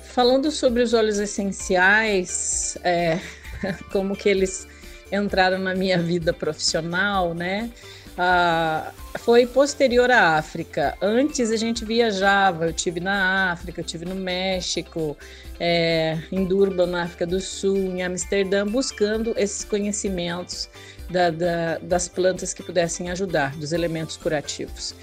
Falando 0.02 0.50
sobre 0.50 0.82
os 0.82 0.94
óleos 0.94 1.20
essenciais, 1.20 2.78
é, 2.84 3.20
como 3.92 4.16
que 4.16 4.28
eles 4.28 4.68
entraram 5.12 5.60
na 5.60 5.76
minha 5.76 6.02
vida 6.02 6.34
profissional, 6.34 7.34
né? 7.34 7.72
Ah, 8.18 8.92
foi 9.20 9.46
posterior 9.46 10.10
à 10.10 10.38
África. 10.38 10.98
Antes 11.00 11.52
a 11.52 11.56
gente 11.56 11.86
viajava, 11.86 12.66
eu 12.66 12.74
tive 12.74 13.00
na 13.00 13.52
África, 13.52 13.82
eu 13.82 13.86
tive 13.86 14.06
no 14.06 14.16
México, 14.16 15.16
é, 15.60 16.18
em 16.32 16.44
Durban, 16.44 16.88
na 16.88 17.04
África 17.04 17.28
do 17.28 17.40
Sul, 17.40 17.78
em 17.78 18.02
Amsterdã, 18.02 18.66
buscando 18.66 19.36
esses 19.38 19.64
conhecimentos 19.64 20.68
da, 21.12 21.30
da, 21.30 21.78
das 21.78 22.08
plantas 22.08 22.54
que 22.54 22.64
pudessem 22.64 23.12
ajudar, 23.12 23.56
dos 23.56 23.72
elementos 23.72 24.18
curativos. 24.18 24.96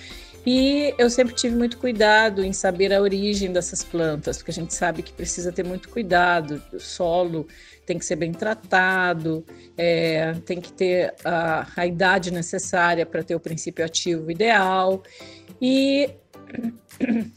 E 0.46 0.94
eu 0.98 1.08
sempre 1.08 1.34
tive 1.34 1.56
muito 1.56 1.78
cuidado 1.78 2.44
em 2.44 2.52
saber 2.52 2.92
a 2.92 3.00
origem 3.00 3.50
dessas 3.50 3.82
plantas, 3.82 4.36
porque 4.36 4.50
a 4.50 4.54
gente 4.54 4.74
sabe 4.74 5.02
que 5.02 5.12
precisa 5.12 5.50
ter 5.50 5.64
muito 5.64 5.88
cuidado. 5.88 6.62
O 6.72 6.78
solo 6.78 7.46
tem 7.86 7.98
que 7.98 8.04
ser 8.04 8.16
bem 8.16 8.32
tratado, 8.32 9.44
é, 9.76 10.34
tem 10.44 10.60
que 10.60 10.70
ter 10.72 11.14
a, 11.24 11.66
a 11.74 11.86
idade 11.86 12.30
necessária 12.30 13.06
para 13.06 13.22
ter 13.22 13.34
o 13.34 13.40
princípio 13.40 13.84
ativo 13.84 14.30
ideal. 14.30 15.02
E 15.62 16.10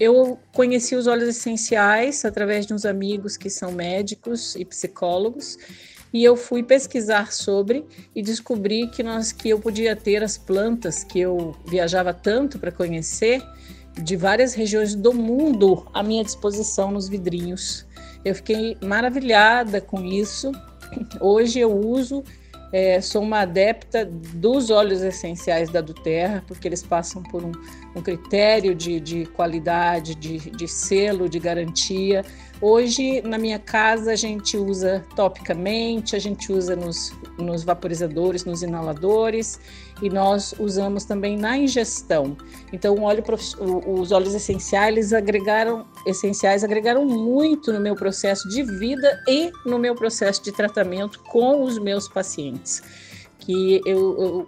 eu 0.00 0.38
conheci 0.54 0.96
os 0.96 1.06
óleos 1.06 1.28
essenciais 1.28 2.24
através 2.24 2.66
de 2.66 2.72
uns 2.72 2.86
amigos 2.86 3.36
que 3.36 3.50
são 3.50 3.72
médicos 3.72 4.56
e 4.56 4.64
psicólogos 4.64 5.58
e 6.14 6.22
eu 6.22 6.36
fui 6.36 6.62
pesquisar 6.62 7.32
sobre 7.32 7.84
e 8.14 8.22
descobri 8.22 8.86
que 8.86 9.02
nós 9.02 9.32
que 9.32 9.48
eu 9.48 9.58
podia 9.58 9.96
ter 9.96 10.22
as 10.22 10.38
plantas 10.38 11.02
que 11.02 11.18
eu 11.18 11.56
viajava 11.66 12.14
tanto 12.14 12.56
para 12.56 12.70
conhecer 12.70 13.42
de 14.00 14.16
várias 14.16 14.54
regiões 14.54 14.94
do 14.94 15.12
mundo 15.12 15.84
à 15.92 16.04
minha 16.04 16.22
disposição 16.22 16.92
nos 16.92 17.08
vidrinhos. 17.08 17.84
Eu 18.24 18.32
fiquei 18.36 18.76
maravilhada 18.80 19.80
com 19.80 20.04
isso. 20.04 20.52
Hoje 21.20 21.58
eu 21.58 21.76
uso 21.76 22.22
é, 22.74 23.00
sou 23.00 23.22
uma 23.22 23.42
adepta 23.42 24.04
dos 24.04 24.68
óleos 24.68 25.00
essenciais 25.00 25.70
da 25.70 25.80
Duterra, 25.80 26.42
porque 26.44 26.66
eles 26.66 26.82
passam 26.82 27.22
por 27.22 27.44
um, 27.44 27.52
um 27.94 28.02
critério 28.02 28.74
de, 28.74 28.98
de 28.98 29.26
qualidade, 29.26 30.16
de, 30.16 30.50
de, 30.50 30.66
selo, 30.66 31.28
de 31.28 31.38
garantia. 31.38 32.24
Hoje, 32.60 33.22
na 33.22 33.38
minha 33.38 33.60
casa, 33.60 34.10
a 34.10 34.16
gente 34.16 34.56
usa 34.56 35.04
topicamente, 35.14 36.16
a 36.16 36.18
gente 36.18 36.52
usa 36.52 36.74
nos, 36.74 37.12
nos 37.38 37.62
vaporizadores, 37.62 38.44
nos 38.44 38.60
inaladores, 38.64 39.60
e 40.02 40.10
nós 40.10 40.54
usamos 40.58 41.04
também 41.04 41.36
na 41.36 41.56
ingestão. 41.56 42.36
Então, 42.72 43.02
óleo, 43.02 43.22
os 43.86 44.12
óleos 44.12 44.34
essenciais 44.34 45.12
agregaram, 45.12 45.86
essenciais 46.06 46.64
agregaram 46.64 47.04
muito 47.04 47.72
no 47.72 47.80
meu 47.80 47.94
processo 47.94 48.48
de 48.48 48.62
vida 48.62 49.22
e 49.28 49.52
no 49.64 49.78
meu 49.78 49.94
processo 49.94 50.42
de 50.42 50.52
tratamento 50.52 51.20
com 51.20 51.62
os 51.62 51.78
meus 51.78 52.08
pacientes. 52.08 52.82
Que 53.38 53.80
eu, 53.86 54.46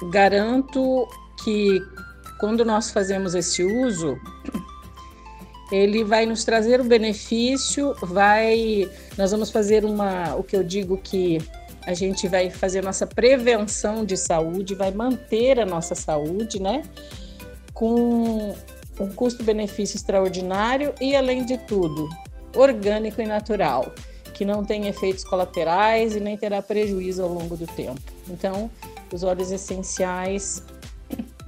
eu 0.00 0.08
garanto 0.10 1.06
que 1.44 1.82
quando 2.38 2.64
nós 2.64 2.90
fazemos 2.90 3.34
esse 3.34 3.62
uso, 3.62 4.18
ele 5.70 6.02
vai 6.02 6.26
nos 6.26 6.42
trazer 6.42 6.80
o 6.80 6.84
benefício, 6.84 7.94
vai, 8.02 8.90
nós 9.16 9.30
vamos 9.30 9.50
fazer 9.50 9.84
uma, 9.84 10.34
o 10.34 10.42
que 10.42 10.56
eu 10.56 10.64
digo 10.64 10.96
que 10.96 11.38
a 11.86 11.94
gente 11.94 12.28
vai 12.28 12.50
fazer 12.50 12.82
nossa 12.82 13.06
prevenção 13.06 14.04
de 14.04 14.16
saúde, 14.16 14.74
vai 14.74 14.90
manter 14.90 15.58
a 15.58 15.66
nossa 15.66 15.94
saúde, 15.94 16.60
né? 16.60 16.82
Com 17.72 18.54
um 18.98 19.08
custo-benefício 19.14 19.96
extraordinário 19.96 20.94
e, 21.00 21.16
além 21.16 21.44
de 21.44 21.56
tudo, 21.58 22.08
orgânico 22.54 23.22
e 23.22 23.26
natural, 23.26 23.92
que 24.34 24.44
não 24.44 24.64
tem 24.64 24.88
efeitos 24.88 25.24
colaterais 25.24 26.14
e 26.14 26.20
nem 26.20 26.36
terá 26.36 26.60
prejuízo 26.60 27.22
ao 27.22 27.28
longo 27.28 27.56
do 27.56 27.66
tempo. 27.66 28.00
Então, 28.28 28.70
os 29.12 29.22
óleos 29.22 29.50
essenciais 29.50 30.62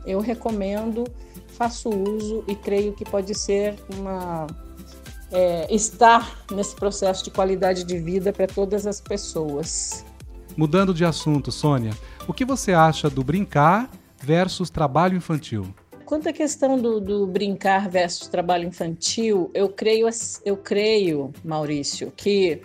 eu 0.06 0.20
recomendo, 0.20 1.04
faço 1.48 1.88
uso 1.88 2.44
e 2.48 2.54
creio 2.56 2.92
que 2.92 3.04
pode 3.04 3.34
ser 3.34 3.76
uma 3.96 4.46
é, 5.30 5.72
estar 5.74 6.44
nesse 6.50 6.74
processo 6.74 7.24
de 7.24 7.30
qualidade 7.30 7.84
de 7.84 7.98
vida 7.98 8.32
para 8.32 8.46
todas 8.46 8.86
as 8.86 9.00
pessoas. 9.00 10.04
Mudando 10.56 10.92
de 10.92 11.04
assunto, 11.04 11.50
Sônia, 11.50 11.92
o 12.28 12.32
que 12.32 12.44
você 12.44 12.72
acha 12.72 13.08
do 13.08 13.24
brincar 13.24 13.90
versus 14.22 14.70
trabalho 14.70 15.16
infantil? 15.16 15.74
quanto 16.12 16.28
à 16.28 16.32
questão 16.34 16.78
do, 16.78 17.00
do, 17.00 17.26
brincar 17.26 17.88
versus 17.88 18.28
trabalho 18.28 18.68
infantil, 18.68 19.50
eu 19.54 19.70
creio, 19.70 20.06
eu 20.44 20.58
creio, 20.58 21.32
Maurício, 21.42 22.12
que 22.14 22.60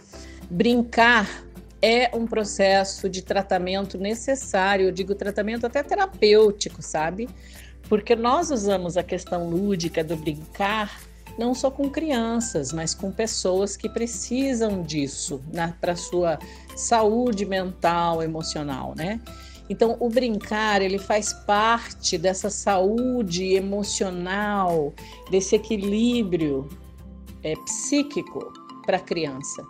brincar 0.51 1.45
é 1.81 2.11
um 2.13 2.27
processo 2.27 3.09
de 3.09 3.21
tratamento 3.21 3.97
necessário, 3.97 4.87
eu 4.87 4.91
digo 4.91 5.15
tratamento 5.15 5.65
até 5.65 5.81
terapêutico, 5.81 6.81
sabe? 6.81 7.29
Porque 7.87 8.17
nós 8.17 8.51
usamos 8.51 8.97
a 8.97 9.03
questão 9.03 9.49
lúdica 9.49 10.03
do 10.03 10.17
brincar 10.17 10.99
não 11.37 11.53
só 11.53 11.71
com 11.71 11.89
crianças, 11.89 12.73
mas 12.73 12.93
com 12.93 13.11
pessoas 13.11 13.77
que 13.77 13.87
precisam 13.87 14.81
disso 14.81 15.39
para 15.79 15.95
sua 15.95 16.37
saúde 16.77 17.45
mental, 17.45 18.21
emocional, 18.21 18.93
né? 18.95 19.19
Então, 19.69 19.97
o 19.99 20.09
brincar, 20.09 20.81
ele 20.81 20.97
faz 20.97 21.33
parte 21.33 22.17
dessa 22.17 22.49
saúde 22.49 23.53
emocional, 23.53 24.93
desse 25.29 25.55
equilíbrio 25.55 26.69
é, 27.43 27.53
psíquico 27.65 28.51
para 28.85 28.97
a 28.97 29.01
criança. 29.01 29.65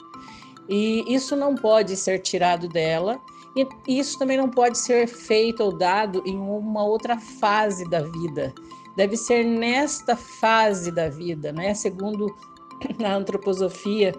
E 0.70 1.04
isso 1.08 1.36
não 1.36 1.56
pode 1.56 1.96
ser 1.96 2.20
tirado 2.20 2.68
dela, 2.68 3.20
e 3.56 3.98
isso 4.00 4.20
também 4.20 4.38
não 4.38 4.50
pode 4.50 4.78
ser 4.78 5.08
feito 5.08 5.64
ou 5.64 5.76
dado 5.76 6.22
em 6.26 6.38
uma 6.38 6.84
outra 6.84 7.18
fase 7.18 7.90
da 7.90 8.02
vida. 8.04 8.54
Deve 8.96 9.18
ser 9.18 9.44
nesta 9.44 10.16
fase 10.16 10.92
da 10.92 11.10
vida, 11.10 11.52
né? 11.52 11.74
Segundo 11.74 12.28
a 13.04 13.14
antroposofia, 13.16 14.14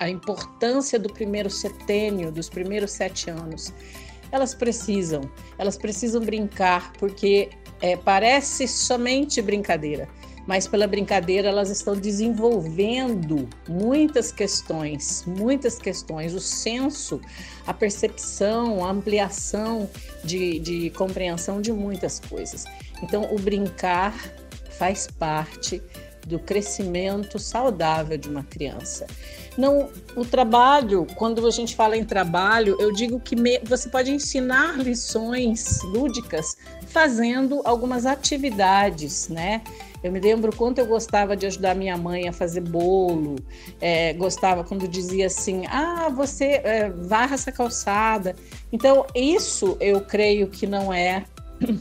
a 0.00 0.08
importância 0.08 0.98
do 0.98 1.12
primeiro 1.12 1.50
setênio, 1.50 2.32
dos 2.32 2.48
primeiros 2.48 2.92
sete 2.92 3.30
anos 3.30 3.72
elas 4.32 4.54
precisam, 4.54 5.30
elas 5.58 5.76
precisam 5.76 6.22
brincar, 6.22 6.94
porque 6.94 7.50
é, 7.82 7.96
parece 7.96 8.66
somente 8.66 9.42
brincadeira, 9.42 10.08
mas 10.46 10.66
pela 10.66 10.86
brincadeira 10.86 11.48
elas 11.48 11.68
estão 11.68 11.94
desenvolvendo 11.94 13.46
muitas 13.68 14.32
questões, 14.32 15.22
muitas 15.26 15.78
questões, 15.78 16.32
o 16.32 16.40
senso, 16.40 17.20
a 17.66 17.74
percepção, 17.74 18.82
a 18.82 18.90
ampliação 18.90 19.88
de, 20.24 20.58
de 20.58 20.90
compreensão 20.90 21.60
de 21.60 21.70
muitas 21.70 22.18
coisas. 22.18 22.64
Então, 23.02 23.28
o 23.34 23.38
brincar 23.38 24.14
faz 24.78 25.06
parte 25.06 25.82
do 26.26 26.38
crescimento 26.38 27.38
saudável 27.38 28.16
de 28.16 28.28
uma 28.28 28.42
criança. 28.42 29.06
Não, 29.56 29.90
o 30.16 30.24
trabalho, 30.24 31.06
quando 31.14 31.46
a 31.46 31.50
gente 31.50 31.76
fala 31.76 31.96
em 31.96 32.04
trabalho, 32.04 32.76
eu 32.80 32.92
digo 32.92 33.20
que 33.20 33.36
me, 33.36 33.58
você 33.64 33.88
pode 33.88 34.10
ensinar 34.10 34.78
lições 34.78 35.82
lúdicas 35.82 36.56
fazendo 36.86 37.60
algumas 37.64 38.06
atividades, 38.06 39.28
né? 39.28 39.62
Eu 40.02 40.10
me 40.10 40.18
lembro 40.18 40.54
quanto 40.56 40.78
eu 40.78 40.86
gostava 40.86 41.36
de 41.36 41.46
ajudar 41.46 41.76
minha 41.76 41.96
mãe 41.96 42.28
a 42.28 42.32
fazer 42.32 42.60
bolo, 42.60 43.36
é, 43.80 44.12
gostava 44.14 44.64
quando 44.64 44.88
dizia 44.88 45.26
assim: 45.26 45.64
ah, 45.68 46.08
você 46.08 46.60
é, 46.64 46.90
varra 46.90 47.34
essa 47.34 47.52
calçada. 47.52 48.34
Então, 48.72 49.06
isso 49.14 49.76
eu 49.80 50.00
creio 50.00 50.48
que 50.48 50.66
não 50.66 50.92
é 50.92 51.24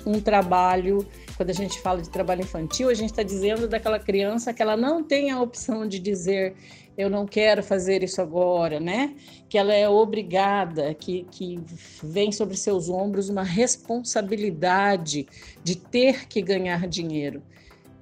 um 0.05 0.19
trabalho 0.19 1.05
quando 1.41 1.49
a 1.49 1.53
gente 1.53 1.81
fala 1.81 2.03
de 2.03 2.09
trabalho 2.11 2.41
infantil, 2.41 2.87
a 2.87 2.93
gente 2.93 3.09
está 3.09 3.23
dizendo 3.23 3.67
daquela 3.67 3.97
criança 3.97 4.53
que 4.53 4.61
ela 4.61 4.77
não 4.77 5.03
tem 5.03 5.31
a 5.31 5.41
opção 5.41 5.87
de 5.87 5.97
dizer 5.97 6.53
eu 6.95 7.09
não 7.09 7.25
quero 7.25 7.63
fazer 7.63 8.03
isso 8.03 8.21
agora, 8.21 8.79
né? 8.79 9.15
Que 9.49 9.57
ela 9.57 9.73
é 9.73 9.89
obrigada, 9.89 10.93
que, 10.93 11.25
que 11.31 11.59
vem 12.03 12.31
sobre 12.31 12.55
seus 12.55 12.89
ombros 12.89 13.27
uma 13.27 13.41
responsabilidade 13.41 15.25
de 15.63 15.75
ter 15.75 16.27
que 16.27 16.43
ganhar 16.43 16.87
dinheiro. 16.87 17.41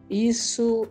Isso 0.09 0.85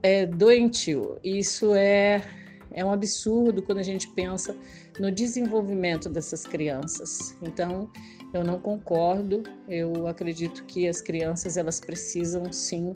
é 0.00 0.26
doentio, 0.26 1.18
isso 1.24 1.74
é, 1.74 2.22
é 2.70 2.84
um 2.84 2.92
absurdo 2.92 3.62
quando 3.62 3.78
a 3.78 3.82
gente 3.82 4.06
pensa 4.10 4.56
no 5.00 5.10
desenvolvimento 5.10 6.08
dessas 6.08 6.46
crianças. 6.46 7.36
Então, 7.42 7.90
eu 8.34 8.44
não 8.44 8.58
concordo. 8.58 9.42
Eu 9.68 10.06
acredito 10.06 10.64
que 10.64 10.88
as 10.88 11.00
crianças 11.00 11.56
elas 11.56 11.80
precisam 11.80 12.52
sim 12.52 12.92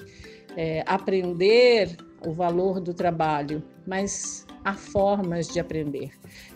é, 0.56 0.82
aprender 0.86 1.96
o 2.26 2.32
valor 2.32 2.80
do 2.80 2.92
trabalho, 2.92 3.62
mas 3.86 4.44
há 4.64 4.74
formas 4.74 5.46
de 5.46 5.60
aprender. 5.60 6.10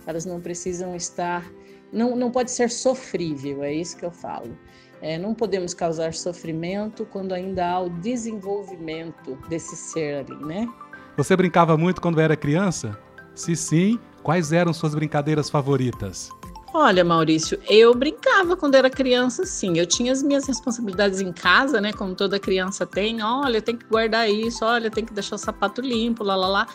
Elas 0.07 0.26
não 0.26 0.41
precisam 0.41 0.97
estar, 0.97 1.49
não, 1.93 2.16
não 2.16 2.30
pode 2.30 2.51
ser 2.51 2.68
sofrível. 2.68 3.62
É 3.62 3.72
isso 3.72 3.97
que 3.97 4.05
eu 4.05 4.11
falo. 4.11 4.59
É, 5.01 5.18
não 5.18 5.35
podemos 5.35 5.74
causar 5.74 6.12
sofrimento 6.14 7.05
quando 7.07 7.33
ainda 7.33 7.68
há 7.68 7.80
o 7.80 7.89
desenvolvimento 7.89 9.37
desse 9.49 9.76
ser 9.76 10.24
ali, 10.24 10.45
né? 10.45 10.68
Você 11.16 11.37
brincava 11.37 11.76
muito 11.76 12.01
quando 12.01 12.20
era 12.20 12.37
criança? 12.37 12.99
Se 13.35 13.57
sim, 13.57 13.99
quais 14.22 14.53
eram 14.53 14.72
suas 14.72 14.95
brincadeiras 14.95 15.51
favoritas? 15.51 16.30
Olha, 16.74 17.04
Maurício, 17.04 17.60
eu 17.68 17.94
brincava 17.94 18.56
quando 18.56 18.76
era 18.76 18.88
criança, 18.88 19.44
sim. 19.44 19.78
Eu 19.78 19.84
tinha 19.84 20.10
as 20.10 20.22
minhas 20.22 20.46
responsabilidades 20.46 21.20
em 21.20 21.30
casa, 21.30 21.82
né? 21.82 21.92
Como 21.92 22.14
toda 22.14 22.38
criança 22.38 22.86
tem. 22.86 23.22
Olha, 23.22 23.60
tem 23.60 23.76
que 23.76 23.84
guardar 23.84 24.30
isso, 24.30 24.64
olha, 24.64 24.90
tem 24.90 25.04
que 25.04 25.12
deixar 25.12 25.34
o 25.34 25.38
sapato 25.38 25.82
limpo, 25.82 26.24
lá, 26.24 26.34
lá, 26.34 26.48
lá. 26.48 26.66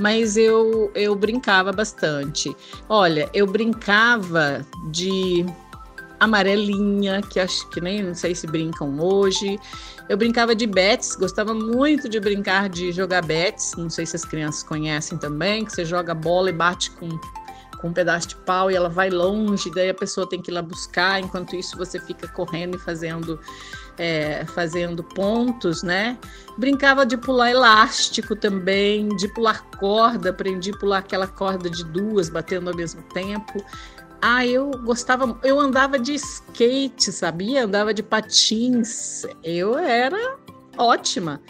Mas 0.00 0.38
eu, 0.38 0.90
eu 0.94 1.14
brincava 1.14 1.70
bastante. 1.70 2.56
Olha, 2.88 3.28
eu 3.34 3.46
brincava 3.46 4.64
de 4.90 5.44
amarelinha, 6.18 7.20
que 7.20 7.38
acho 7.38 7.68
que 7.68 7.80
nem 7.80 8.02
não 8.02 8.14
sei 8.14 8.34
se 8.34 8.46
brincam 8.46 8.98
hoje. 8.98 9.58
Eu 10.08 10.16
brincava 10.16 10.54
de 10.54 10.66
bets, 10.66 11.14
gostava 11.14 11.52
muito 11.52 12.08
de 12.08 12.18
brincar 12.18 12.70
de 12.70 12.90
jogar 12.90 13.22
bets. 13.22 13.72
Não 13.76 13.90
sei 13.90 14.06
se 14.06 14.16
as 14.16 14.24
crianças 14.24 14.62
conhecem 14.62 15.18
também, 15.18 15.62
que 15.62 15.72
você 15.72 15.84
joga 15.84 16.14
bola 16.14 16.48
e 16.48 16.52
bate 16.54 16.90
com 16.92 17.08
com 17.82 17.88
um 17.88 17.92
pedaço 17.92 18.28
de 18.28 18.36
pau 18.36 18.70
e 18.70 18.76
ela 18.76 18.88
vai 18.88 19.10
longe, 19.10 19.68
daí 19.74 19.90
a 19.90 19.94
pessoa 19.94 20.26
tem 20.26 20.40
que 20.40 20.52
ir 20.52 20.54
lá 20.54 20.62
buscar, 20.62 21.20
enquanto 21.20 21.56
isso 21.56 21.76
você 21.76 21.98
fica 21.98 22.28
correndo 22.28 22.76
e 22.76 22.78
fazendo, 22.78 23.40
é, 23.98 24.46
fazendo 24.46 25.02
pontos, 25.02 25.82
né? 25.82 26.16
Brincava 26.56 27.04
de 27.04 27.16
pular 27.16 27.50
elástico 27.50 28.36
também, 28.36 29.08
de 29.16 29.26
pular 29.34 29.68
corda, 29.80 30.30
aprendi 30.30 30.70
a 30.70 30.78
pular 30.78 30.98
aquela 30.98 31.26
corda 31.26 31.68
de 31.68 31.84
duas, 31.84 32.30
batendo 32.30 32.70
ao 32.70 32.76
mesmo 32.76 33.02
tempo. 33.12 33.62
Ah, 34.22 34.46
eu 34.46 34.70
gostava, 34.84 35.36
eu 35.42 35.58
andava 35.58 35.98
de 35.98 36.14
skate, 36.14 37.10
sabia? 37.10 37.64
Andava 37.64 37.92
de 37.92 38.04
patins. 38.04 39.26
Eu 39.42 39.76
era 39.76 40.36
ótima. 40.78 41.42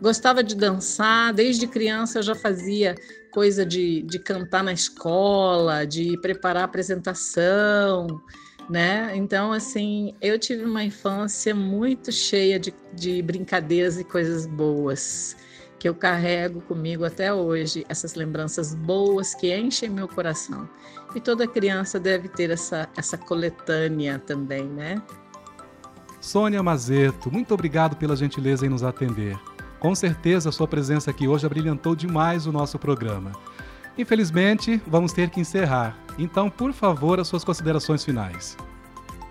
Gostava 0.00 0.42
de 0.42 0.54
dançar, 0.54 1.34
desde 1.34 1.66
criança 1.66 2.20
eu 2.20 2.22
já 2.22 2.34
fazia 2.34 2.94
coisa 3.38 3.64
de, 3.64 4.02
de 4.02 4.18
cantar 4.18 4.64
na 4.64 4.72
escola, 4.72 5.86
de 5.86 6.18
preparar 6.20 6.64
apresentação, 6.64 8.20
né? 8.68 9.12
Então, 9.14 9.52
assim, 9.52 10.12
eu 10.20 10.36
tive 10.40 10.64
uma 10.64 10.82
infância 10.82 11.54
muito 11.54 12.10
cheia 12.10 12.58
de, 12.58 12.74
de 12.92 13.22
brincadeiras 13.22 13.96
e 13.96 14.02
coisas 14.02 14.44
boas, 14.44 15.36
que 15.78 15.88
eu 15.88 15.94
carrego 15.94 16.60
comigo 16.62 17.04
até 17.04 17.32
hoje, 17.32 17.86
essas 17.88 18.16
lembranças 18.16 18.74
boas 18.74 19.36
que 19.36 19.56
enchem 19.56 19.88
meu 19.88 20.08
coração. 20.08 20.68
E 21.14 21.20
toda 21.20 21.46
criança 21.46 22.00
deve 22.00 22.28
ter 22.28 22.50
essa, 22.50 22.88
essa 22.96 23.16
coletânea 23.16 24.18
também, 24.18 24.64
né? 24.64 25.00
Sônia 26.20 26.60
Mazeto, 26.60 27.30
muito 27.30 27.54
obrigado 27.54 27.94
pela 27.94 28.16
gentileza 28.16 28.66
em 28.66 28.68
nos 28.68 28.82
atender. 28.82 29.38
Com 29.80 29.94
certeza, 29.94 30.50
sua 30.50 30.66
presença 30.66 31.10
aqui 31.10 31.28
hoje 31.28 31.46
abrilhantou 31.46 31.94
demais 31.94 32.46
o 32.46 32.52
nosso 32.52 32.78
programa. 32.78 33.32
Infelizmente, 33.96 34.80
vamos 34.86 35.12
ter 35.12 35.30
que 35.30 35.40
encerrar. 35.40 35.96
Então, 36.18 36.50
por 36.50 36.72
favor, 36.72 37.20
as 37.20 37.28
suas 37.28 37.44
considerações 37.44 38.04
finais. 38.04 38.56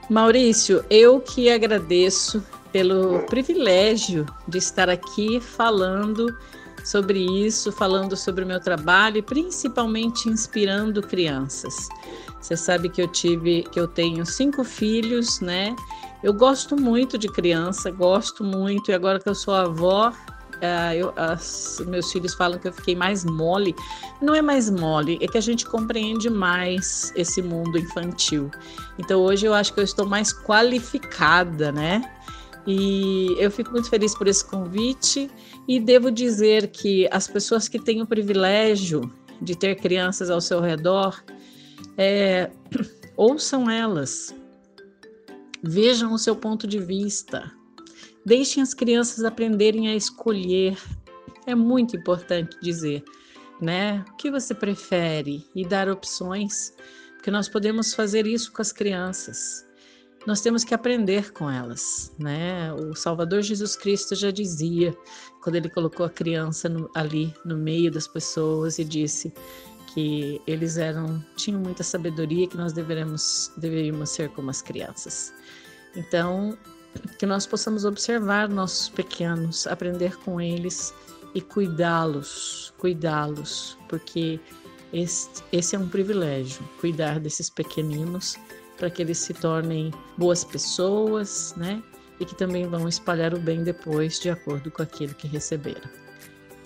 Maurício, 0.10 0.86
eu 0.90 1.20
que 1.20 1.50
agradeço 1.50 2.44
pelo 2.72 3.20
privilégio 3.26 4.26
de 4.48 4.58
estar 4.58 4.90
aqui 4.90 5.40
falando 5.42 6.34
sobre 6.84 7.20
isso, 7.20 7.72
falando 7.72 8.16
sobre 8.16 8.46
o 8.46 8.48
meu 8.48 8.62
trabalho 8.62 9.18
e 9.18 9.22
principalmente 9.22 10.30
inspirando 10.30 11.02
crianças. 11.02 11.90
Você 12.40 12.56
sabe 12.56 12.88
que 12.88 13.02
eu 13.02 13.08
tive, 13.10 13.64
que 13.64 13.80
eu 13.80 13.88
tenho 13.88 14.26
cinco 14.26 14.64
filhos, 14.64 15.42
né? 15.42 15.76
Eu 16.24 16.34
gosto 16.34 16.80
muito 16.80 17.18
de 17.18 17.28
criança, 17.28 17.92
gosto 17.92 18.44
muito, 18.44 18.90
e 18.90 18.94
agora 18.94 19.20
que 19.20 19.28
eu 19.28 19.36
sou 19.36 19.54
avó, 19.54 20.14
Uh, 20.58 20.94
eu, 20.96 21.14
as, 21.16 21.82
meus 21.86 22.12
filhos 22.12 22.34
falam 22.34 22.58
que 22.58 22.68
eu 22.68 22.74
fiquei 22.74 22.96
mais 22.96 23.24
mole. 23.24 23.76
Não 24.22 24.34
é 24.34 24.42
mais 24.42 24.70
mole, 24.70 25.20
é 25.22 25.28
que 25.28 25.38
a 25.38 25.42
gente 25.42 25.66
compreende 25.66 26.30
mais 26.30 27.14
esse 27.16 27.42
mundo 27.42 27.78
infantil. 27.78 28.50
Então 28.98 29.22
hoje 29.22 29.46
eu 29.46 29.54
acho 29.54 29.74
que 29.74 29.80
eu 29.80 29.84
estou 29.84 30.06
mais 30.06 30.34
qualificada, 30.34 31.72
né? 31.72 32.02
E 32.66 33.36
eu 33.40 33.50
fico 33.50 33.72
muito 33.72 33.90
feliz 33.90 34.14
por 34.14 34.28
esse 34.28 34.44
convite 34.44 35.32
e 35.68 35.80
devo 35.80 36.12
dizer 36.12 36.68
que 36.68 37.08
as 37.12 37.28
pessoas 37.28 37.70
que 37.70 37.80
têm 37.80 38.02
o 38.02 38.08
privilégio 38.08 39.10
de 39.42 39.56
ter 39.56 39.76
crianças 39.76 40.30
ao 40.30 40.42
seu 40.42 40.60
redor, 40.60 41.24
é, 41.98 42.50
ouçam 43.16 43.70
elas, 43.70 44.36
vejam 45.64 46.14
o 46.14 46.18
seu 46.18 46.36
ponto 46.36 46.68
de 46.68 46.80
vista, 46.80 47.52
Deixem 48.28 48.62
as 48.62 48.74
crianças 48.74 49.24
aprenderem 49.24 49.88
a 49.88 49.96
escolher. 49.96 50.78
É 51.46 51.56
muito 51.56 51.96
importante 51.96 52.58
dizer, 52.62 53.02
né? 53.62 54.04
O 54.10 54.18
que 54.18 54.30
você 54.30 54.54
prefere 54.54 55.48
e 55.56 55.66
dar 55.66 55.88
opções, 55.88 56.74
porque 57.14 57.32
nós 57.32 57.48
podemos 57.48 57.94
fazer 57.94 58.28
isso 58.28 58.52
com 58.52 58.62
as 58.62 58.74
crianças. 58.74 59.66
Nós 60.26 60.42
temos 60.42 60.66
que 60.66 60.74
aprender 60.74 61.32
com 61.32 61.50
elas, 61.50 62.14
né? 62.20 62.74
O 62.74 62.94
Salvador 62.96 63.42
Jesus 63.44 63.78
Cristo 63.78 64.14
já 64.14 64.30
dizia, 64.30 64.94
quando 65.42 65.56
ele 65.56 65.70
colocou 65.70 66.06
a 66.06 66.10
criança 66.10 66.68
no, 66.68 66.92
ali 66.94 67.34
no 67.46 67.56
meio 67.58 67.90
das 67.90 68.10
pessoas 68.10 68.78
e 68.78 68.84
disse 68.84 69.34
que 69.94 70.42
eles 70.46 70.76
eram 70.76 71.24
tinham 71.38 71.62
muita 71.62 71.82
sabedoria 71.82 72.46
que 72.46 72.58
nós 72.58 72.74
deveríamos 72.74 73.54
deveríamos 73.56 74.10
ser 74.10 74.28
como 74.32 74.50
as 74.50 74.62
crianças. 74.62 75.34
Então, 75.96 76.58
que 77.18 77.26
nós 77.26 77.46
possamos 77.46 77.86
observar 77.86 78.50
nossos 78.50 78.90
pequenos, 78.90 79.68
aprender 79.68 80.16
com 80.18 80.40
eles 80.40 80.94
e 81.34 81.42
cuidá-los, 81.42 82.74
cuidá-los, 82.78 83.78
porque 83.88 84.40
esse, 84.94 85.76
é 85.76 85.80
um 85.80 85.88
privilégio, 85.88 86.62
cuidar 86.80 87.20
desses 87.20 87.50
pequeninos 87.50 88.38
para 88.78 88.90
que 88.90 89.02
eles 89.02 89.18
se 89.18 89.34
tornem 89.34 89.92
boas 90.18 90.44
pessoas, 90.44 91.54
né? 91.58 91.82
E 92.20 92.26
que 92.26 92.36
também 92.36 92.68
vão 92.68 92.88
espalhar 92.88 93.34
o 93.34 93.40
bem 93.40 93.64
depois, 93.64 94.20
de 94.20 94.30
acordo 94.30 94.72
com 94.72 94.82
aquilo 94.82 95.14
que 95.14 95.28
receberam. 95.28 95.90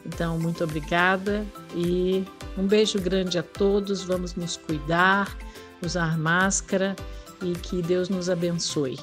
Então, 0.05 0.37
muito 0.39 0.63
obrigada 0.63 1.45
e 1.75 2.25
um 2.57 2.65
beijo 2.65 2.99
grande 2.99 3.37
a 3.37 3.43
todos. 3.43 4.03
Vamos 4.03 4.35
nos 4.35 4.57
cuidar, 4.57 5.35
usar 5.83 6.17
máscara 6.17 6.95
e 7.41 7.53
que 7.53 7.81
Deus 7.81 8.09
nos 8.09 8.29
abençoe. 8.29 8.97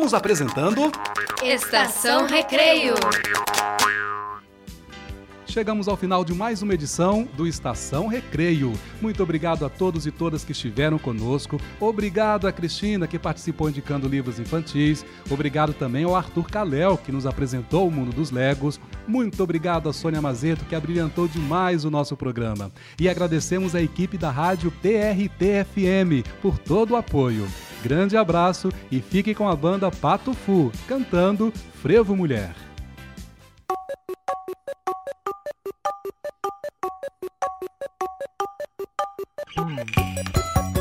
Estamos 0.00 0.14
apresentando 0.14 0.90
Estação 1.42 2.26
Recreio. 2.26 2.94
Chegamos 5.50 5.88
ao 5.88 5.96
final 5.96 6.24
de 6.24 6.32
mais 6.32 6.62
uma 6.62 6.74
edição 6.74 7.28
do 7.36 7.44
Estação 7.44 8.06
Recreio. 8.06 8.72
Muito 9.02 9.20
obrigado 9.20 9.66
a 9.66 9.68
todos 9.68 10.06
e 10.06 10.12
todas 10.12 10.44
que 10.44 10.52
estiveram 10.52 10.96
conosco. 10.96 11.60
Obrigado 11.80 12.46
a 12.46 12.52
Cristina, 12.52 13.08
que 13.08 13.18
participou 13.18 13.68
indicando 13.68 14.06
livros 14.06 14.38
infantis. 14.38 15.04
Obrigado 15.28 15.74
também 15.74 16.04
ao 16.04 16.14
Arthur 16.14 16.48
Caléu, 16.48 16.96
que 16.96 17.10
nos 17.10 17.26
apresentou 17.26 17.88
o 17.88 17.90
mundo 17.90 18.12
dos 18.12 18.30
Legos. 18.30 18.80
Muito 19.08 19.42
obrigado 19.42 19.88
a 19.88 19.92
Sônia 19.92 20.22
Mazeto, 20.22 20.64
que 20.66 20.76
abrilhantou 20.76 21.26
demais 21.26 21.84
o 21.84 21.90
nosso 21.90 22.16
programa. 22.16 22.70
E 22.96 23.08
agradecemos 23.08 23.74
a 23.74 23.82
equipe 23.82 24.16
da 24.16 24.30
rádio 24.30 24.70
PRT-FM 24.80 26.24
por 26.40 26.58
todo 26.58 26.92
o 26.92 26.96
apoio. 26.96 27.48
Grande 27.82 28.16
abraço 28.16 28.70
e 28.88 29.00
fique 29.00 29.34
com 29.34 29.48
a 29.48 29.56
banda 29.56 29.90
Pato 29.90 30.32
Fu, 30.32 30.70
cantando 30.86 31.52
Frevo 31.82 32.14
Mulher. 32.14 32.54
Mm-hmm. 39.56 40.79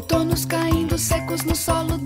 Outonos 0.00 0.46
caindo 0.46 0.96
secos 0.96 1.44
no 1.44 1.54
solo 1.54 1.98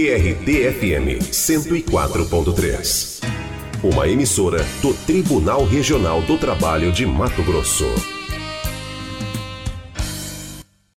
TRT-FM 0.00 1.18
104.3. 1.30 3.20
Uma 3.82 4.08
emissora 4.08 4.64
do 4.80 4.94
Tribunal 4.94 5.66
Regional 5.66 6.22
do 6.22 6.38
Trabalho 6.38 6.90
de 6.90 7.04
Mato 7.04 7.42
Grosso. 7.42 7.84